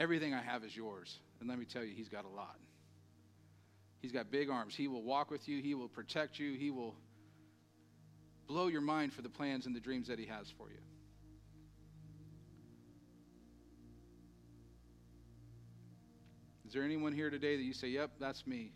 [0.00, 1.18] Everything I have is yours.
[1.40, 2.56] And let me tell you, He's got a lot.
[4.00, 4.74] He's got big arms.
[4.74, 6.96] He will walk with you, He will protect you, He will
[8.48, 10.78] blow your mind for the plans and the dreams that He has for you.
[16.66, 18.72] Is there anyone here today that you say, Yep, that's me?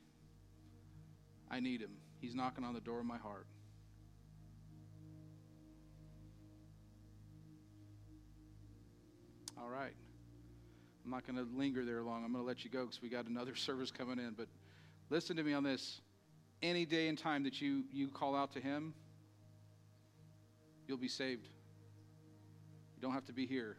[1.50, 1.92] I need Him.
[2.20, 3.46] He's knocking on the door of my heart.
[9.58, 9.94] All right.
[11.04, 12.24] I'm not going to linger there long.
[12.24, 14.34] I'm going to let you go because we got another service coming in.
[14.36, 14.48] But
[15.14, 16.00] Listen to me on this.
[16.60, 18.94] Any day and time that you, you call out to Him,
[20.88, 21.46] you'll be saved.
[22.96, 23.76] You don't have to be here.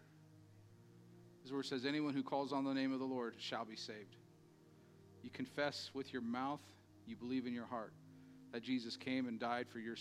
[1.44, 4.16] His word says, Anyone who calls on the name of the Lord shall be saved.
[5.24, 6.62] You confess with your mouth,
[7.06, 7.92] you believe in your heart
[8.54, 9.94] that Jesus came and died for your